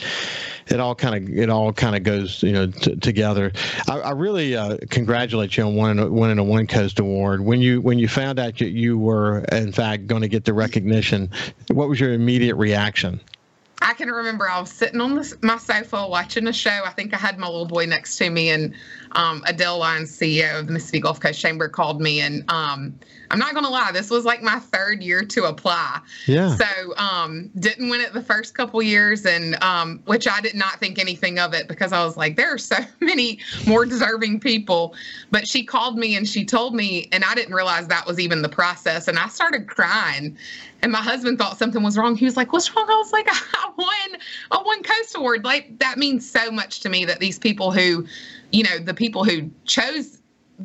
It 0.66 0.78
all 0.78 0.94
kind 0.94 1.14
of 1.14 1.34
it 1.34 1.48
all 1.48 1.72
kind 1.72 1.96
of 1.96 2.02
goes 2.02 2.42
you 2.42 2.52
know 2.52 2.66
t- 2.66 2.96
together. 2.96 3.50
I, 3.88 4.00
I 4.00 4.10
really 4.10 4.54
uh, 4.54 4.76
congratulate 4.90 5.56
you 5.56 5.64
on 5.64 5.74
winning, 5.74 6.12
winning 6.12 6.38
a 6.38 6.44
One 6.44 6.66
Coast 6.66 6.98
Award. 6.98 7.40
When 7.40 7.62
you 7.62 7.80
when 7.80 7.98
you 7.98 8.08
found 8.08 8.38
out 8.38 8.58
that 8.58 8.72
you 8.72 8.98
were 8.98 9.38
in 9.52 9.72
fact 9.72 10.06
going 10.06 10.20
to 10.20 10.28
get 10.28 10.44
the 10.44 10.52
recognition, 10.52 11.30
what 11.68 11.88
was 11.88 11.98
your 11.98 12.12
immediate 12.12 12.56
reaction? 12.56 13.18
I 13.88 13.94
can 13.94 14.10
remember 14.10 14.46
I 14.46 14.60
was 14.60 14.70
sitting 14.70 15.00
on 15.00 15.24
my 15.40 15.56
sofa 15.56 16.06
watching 16.06 16.46
a 16.46 16.52
show. 16.52 16.82
I 16.84 16.90
think 16.90 17.14
I 17.14 17.16
had 17.16 17.38
my 17.38 17.46
little 17.46 17.64
boy 17.64 17.86
next 17.86 18.18
to 18.18 18.28
me, 18.28 18.50
and 18.50 18.74
um, 19.12 19.42
Adele 19.46 19.78
Lyons, 19.78 20.16
CEO 20.16 20.60
of 20.60 20.66
the 20.66 20.72
Mississippi 20.72 21.00
Gulf 21.00 21.20
Coast 21.20 21.40
Chamber, 21.40 21.68
called 21.68 22.00
me. 22.00 22.20
And 22.20 22.44
um, 22.50 22.98
I'm 23.30 23.38
not 23.38 23.52
going 23.52 23.64
to 23.64 23.70
lie, 23.70 23.90
this 23.92 24.10
was 24.10 24.24
like 24.24 24.42
my 24.42 24.58
third 24.58 25.02
year 25.02 25.24
to 25.24 25.44
apply. 25.44 26.00
Yeah. 26.26 26.56
So 26.56 26.96
um, 26.96 27.50
didn't 27.58 27.88
win 27.88 28.00
it 28.00 28.12
the 28.12 28.22
first 28.22 28.54
couple 28.54 28.82
years, 28.82 29.26
and 29.26 29.62
um, 29.62 30.00
which 30.06 30.26
I 30.26 30.40
did 30.40 30.54
not 30.54 30.80
think 30.80 30.98
anything 30.98 31.38
of 31.38 31.54
it 31.54 31.68
because 31.68 31.92
I 31.92 32.04
was 32.04 32.16
like, 32.16 32.36
there 32.36 32.52
are 32.52 32.58
so 32.58 32.76
many 33.00 33.40
more 33.66 33.84
deserving 33.84 34.40
people. 34.40 34.94
But 35.30 35.46
she 35.46 35.64
called 35.64 35.98
me 35.98 36.16
and 36.16 36.28
she 36.28 36.44
told 36.44 36.74
me, 36.74 37.08
and 37.12 37.24
I 37.24 37.34
didn't 37.34 37.54
realize 37.54 37.88
that 37.88 38.06
was 38.06 38.18
even 38.18 38.42
the 38.42 38.48
process. 38.48 39.08
And 39.08 39.18
I 39.18 39.28
started 39.28 39.66
crying 39.66 40.36
and 40.82 40.92
my 40.92 41.00
husband 41.00 41.38
thought 41.38 41.58
something 41.58 41.82
was 41.82 41.98
wrong. 41.98 42.14
He 42.16 42.24
was 42.24 42.36
like, 42.36 42.52
"What's 42.52 42.74
wrong?" 42.74 42.86
I 42.88 42.96
was 42.96 43.12
like, 43.12 43.26
"I 43.30 43.70
won 43.76 44.20
a 44.52 44.62
One 44.62 44.82
Coast 44.82 45.16
Award." 45.16 45.44
Like 45.44 45.78
that 45.78 45.98
means 45.98 46.28
so 46.28 46.50
much 46.50 46.80
to 46.80 46.88
me 46.88 47.04
that 47.04 47.20
these 47.20 47.38
people 47.38 47.72
who, 47.72 48.06
you 48.52 48.64
know, 48.64 48.78
the 48.78 48.94
people 48.94 49.24
who 49.24 49.50
chose 49.64 50.20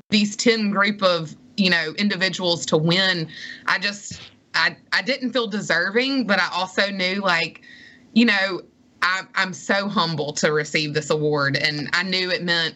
these 0.09 0.35
ten 0.35 0.71
group 0.71 1.01
of 1.03 1.35
you 1.57 1.69
know 1.69 1.93
individuals 1.97 2.65
to 2.67 2.77
win, 2.77 3.29
I 3.65 3.79
just 3.79 4.21
I 4.55 4.75
I 4.91 5.01
didn't 5.01 5.33
feel 5.33 5.47
deserving, 5.47 6.27
but 6.27 6.39
I 6.39 6.49
also 6.53 6.89
knew 6.89 7.15
like, 7.15 7.61
you 8.13 8.25
know, 8.25 8.61
I, 9.01 9.23
I'm 9.35 9.53
so 9.53 9.87
humble 9.87 10.33
to 10.33 10.51
receive 10.53 10.93
this 10.93 11.09
award, 11.09 11.57
and 11.57 11.89
I 11.93 12.03
knew 12.03 12.31
it 12.31 12.43
meant. 12.43 12.75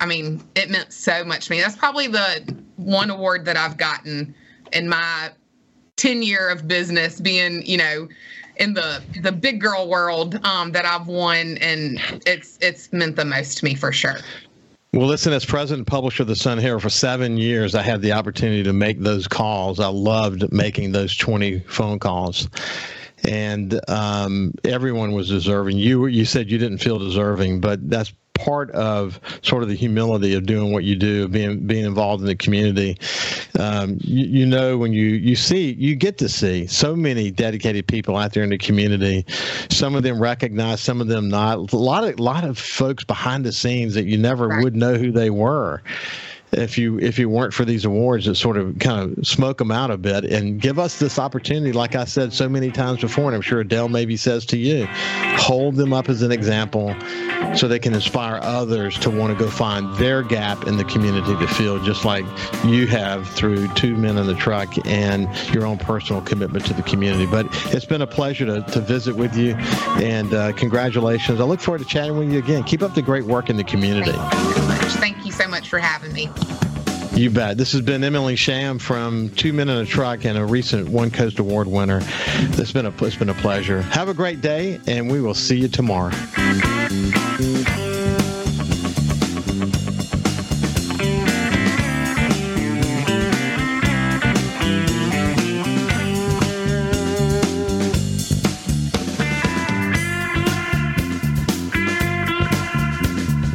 I 0.00 0.06
mean, 0.06 0.42
it 0.54 0.70
meant 0.70 0.92
so 0.92 1.24
much 1.24 1.46
to 1.46 1.52
me. 1.52 1.60
That's 1.60 1.76
probably 1.76 2.08
the 2.08 2.56
one 2.76 3.10
award 3.10 3.44
that 3.44 3.56
I've 3.56 3.76
gotten 3.76 4.34
in 4.72 4.88
my 4.88 5.30
10 5.96 6.22
year 6.22 6.50
of 6.50 6.66
business 6.66 7.20
being, 7.20 7.64
you 7.64 7.78
know, 7.78 8.08
in 8.56 8.74
the 8.74 9.02
the 9.20 9.32
big 9.32 9.60
girl 9.60 9.88
world 9.88 10.44
um, 10.44 10.72
that 10.72 10.84
I've 10.84 11.08
won, 11.08 11.58
and 11.58 12.00
it's 12.26 12.58
it's 12.60 12.92
meant 12.92 13.16
the 13.16 13.24
most 13.24 13.58
to 13.58 13.64
me 13.64 13.74
for 13.74 13.92
sure. 13.92 14.18
Well, 14.94 15.08
listen, 15.08 15.32
as 15.32 15.44
president 15.44 15.88
publisher 15.88 16.22
of 16.22 16.28
the 16.28 16.36
Sun 16.36 16.58
Herald 16.58 16.82
for 16.82 16.88
seven 16.88 17.36
years, 17.36 17.74
I 17.74 17.82
had 17.82 18.00
the 18.00 18.12
opportunity 18.12 18.62
to 18.62 18.72
make 18.72 19.00
those 19.00 19.26
calls. 19.26 19.80
I 19.80 19.88
loved 19.88 20.52
making 20.52 20.92
those 20.92 21.16
20 21.16 21.58
phone 21.66 21.98
calls. 21.98 22.48
And 23.26 23.80
um, 23.90 24.52
everyone 24.62 25.10
was 25.10 25.28
deserving. 25.28 25.78
You 25.78 26.06
you 26.06 26.24
said 26.24 26.48
you 26.48 26.58
didn't 26.58 26.78
feel 26.78 27.00
deserving, 27.00 27.60
but 27.60 27.90
that's 27.90 28.12
part 28.34 28.70
of 28.72 29.20
sort 29.42 29.62
of 29.62 29.68
the 29.68 29.74
humility 29.74 30.34
of 30.34 30.44
doing 30.46 30.72
what 30.72 30.84
you 30.84 30.96
do, 30.96 31.28
being 31.28 31.66
being 31.66 31.84
involved 31.84 32.20
in 32.20 32.26
the 32.26 32.36
community. 32.36 32.98
Um, 33.58 33.96
you, 34.00 34.26
you, 34.26 34.46
know, 34.46 34.76
when 34.76 34.92
you 34.92 35.06
you 35.06 35.36
see, 35.36 35.72
you 35.72 35.94
get 35.94 36.18
to 36.18 36.28
see 36.28 36.66
so 36.66 36.94
many 36.94 37.30
dedicated 37.30 37.86
people 37.86 38.16
out 38.16 38.32
there 38.32 38.42
in 38.42 38.50
the 38.50 38.58
community. 38.58 39.24
Some 39.70 39.94
of 39.94 40.02
them 40.02 40.20
recognize, 40.20 40.80
some 40.80 41.00
of 41.00 41.06
them 41.06 41.28
not. 41.28 41.72
A 41.72 41.76
lot 41.76 42.04
of 42.04 42.20
lot 42.20 42.44
of 42.44 42.58
folks 42.58 43.04
behind 43.04 43.44
the 43.44 43.52
scenes 43.52 43.94
that 43.94 44.04
you 44.04 44.18
never 44.18 44.48
right. 44.48 44.62
would 44.62 44.76
know 44.76 44.94
who 44.94 45.10
they 45.10 45.30
were 45.30 45.82
if 46.54 46.78
you 46.78 46.98
if 46.98 47.18
you 47.18 47.28
weren't 47.28 47.52
for 47.52 47.64
these 47.64 47.84
awards 47.84 48.26
that 48.26 48.34
sort 48.36 48.56
of 48.56 48.78
kind 48.78 49.16
of 49.18 49.26
smoke 49.26 49.58
them 49.58 49.70
out 49.70 49.90
a 49.90 49.98
bit 49.98 50.24
and 50.24 50.60
give 50.60 50.78
us 50.78 50.98
this 50.98 51.18
opportunity. 51.18 51.72
Like 51.72 51.94
i 51.94 52.04
said 52.04 52.32
so 52.32 52.48
many 52.48 52.70
times 52.70 53.00
before 53.00 53.26
and 53.26 53.34
i'm 53.34 53.42
sure 53.42 53.60
adele 53.60 53.88
maybe 53.88 54.16
says 54.16 54.46
to 54.46 54.56
you 54.56 54.86
hold 55.36 55.76
them 55.76 55.92
up 55.92 56.08
as 56.08 56.22
an 56.22 56.32
example 56.32 56.94
so 57.54 57.68
they 57.68 57.78
can 57.78 57.94
inspire 57.94 58.40
others 58.42 58.98
to 58.98 59.10
want 59.10 59.36
to 59.36 59.44
go 59.44 59.50
find 59.50 59.94
their 59.96 60.22
gap 60.22 60.66
in 60.66 60.76
the 60.76 60.84
community 60.84 61.36
to 61.36 61.46
fill 61.46 61.78
just 61.84 62.04
like 62.04 62.24
you 62.64 62.86
have 62.86 63.28
through 63.28 63.68
two 63.74 63.96
men 63.96 64.16
in 64.18 64.26
the 64.26 64.34
truck 64.34 64.74
and 64.86 65.28
your 65.52 65.66
own 65.66 65.78
personal 65.78 66.22
commitment 66.22 66.64
to 66.66 66.74
the 66.74 66.82
community. 66.82 67.26
But 67.26 67.46
it's 67.72 67.84
been 67.84 68.02
a 68.02 68.06
pleasure 68.06 68.46
to, 68.46 68.62
to 68.72 68.80
visit 68.80 69.14
with 69.14 69.36
you 69.36 69.54
and 70.02 70.32
uh, 70.32 70.52
congratulations. 70.52 71.40
I 71.40 71.44
look 71.44 71.60
forward 71.60 71.80
to 71.80 71.84
chatting 71.84 72.16
with 72.16 72.32
you 72.32 72.38
again. 72.38 72.64
Keep 72.64 72.82
up 72.82 72.94
the 72.94 73.02
great 73.02 73.24
work 73.24 73.50
in 73.50 73.56
the 73.56 73.64
community. 73.64 74.12
Thank 74.12 74.44
you 74.44 74.52
so 74.52 74.66
much 74.66 75.23
for 75.68 75.78
having 75.78 76.12
me 76.12 76.28
you 77.16 77.30
bet. 77.30 77.56
This 77.56 77.72
has 77.72 77.80
been 77.80 78.02
Emily 78.02 78.34
Sham 78.34 78.78
from 78.78 79.30
Two 79.30 79.52
Men 79.52 79.68
in 79.68 79.78
a 79.78 79.86
Truck 79.86 80.24
and 80.24 80.36
a 80.36 80.44
recent 80.44 80.88
One 80.88 81.10
Coast 81.10 81.38
Award 81.38 81.68
winner. 81.68 82.00
It's 82.02 82.72
been 82.72 82.86
a 82.86 83.04
it's 83.04 83.16
been 83.16 83.28
a 83.28 83.34
pleasure. 83.34 83.82
Have 83.82 84.08
a 84.08 84.14
great 84.14 84.40
day, 84.40 84.80
and 84.86 85.10
we 85.10 85.20
will 85.20 85.34
see 85.34 85.56
you 85.56 85.68
tomorrow. 85.68 86.10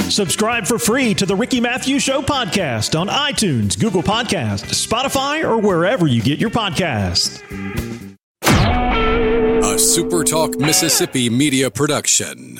Subscribe 0.09 0.65
for 0.65 0.79
free 0.79 1.13
to 1.13 1.25
the 1.25 1.35
Ricky 1.35 1.61
Mathews 1.61 2.01
Show 2.03 2.21
podcast 2.21 2.99
on 2.99 3.07
iTunes, 3.07 3.79
Google 3.79 4.01
Podcast, 4.01 4.65
Spotify, 4.65 5.43
or 5.43 5.59
wherever 5.59 6.07
you 6.07 6.21
get 6.21 6.39
your 6.39 6.49
podcasts. 6.49 7.41
A 8.41 9.75
SuperTalk 9.75 10.59
Mississippi 10.59 11.29
media 11.29 11.69
production. 11.69 12.59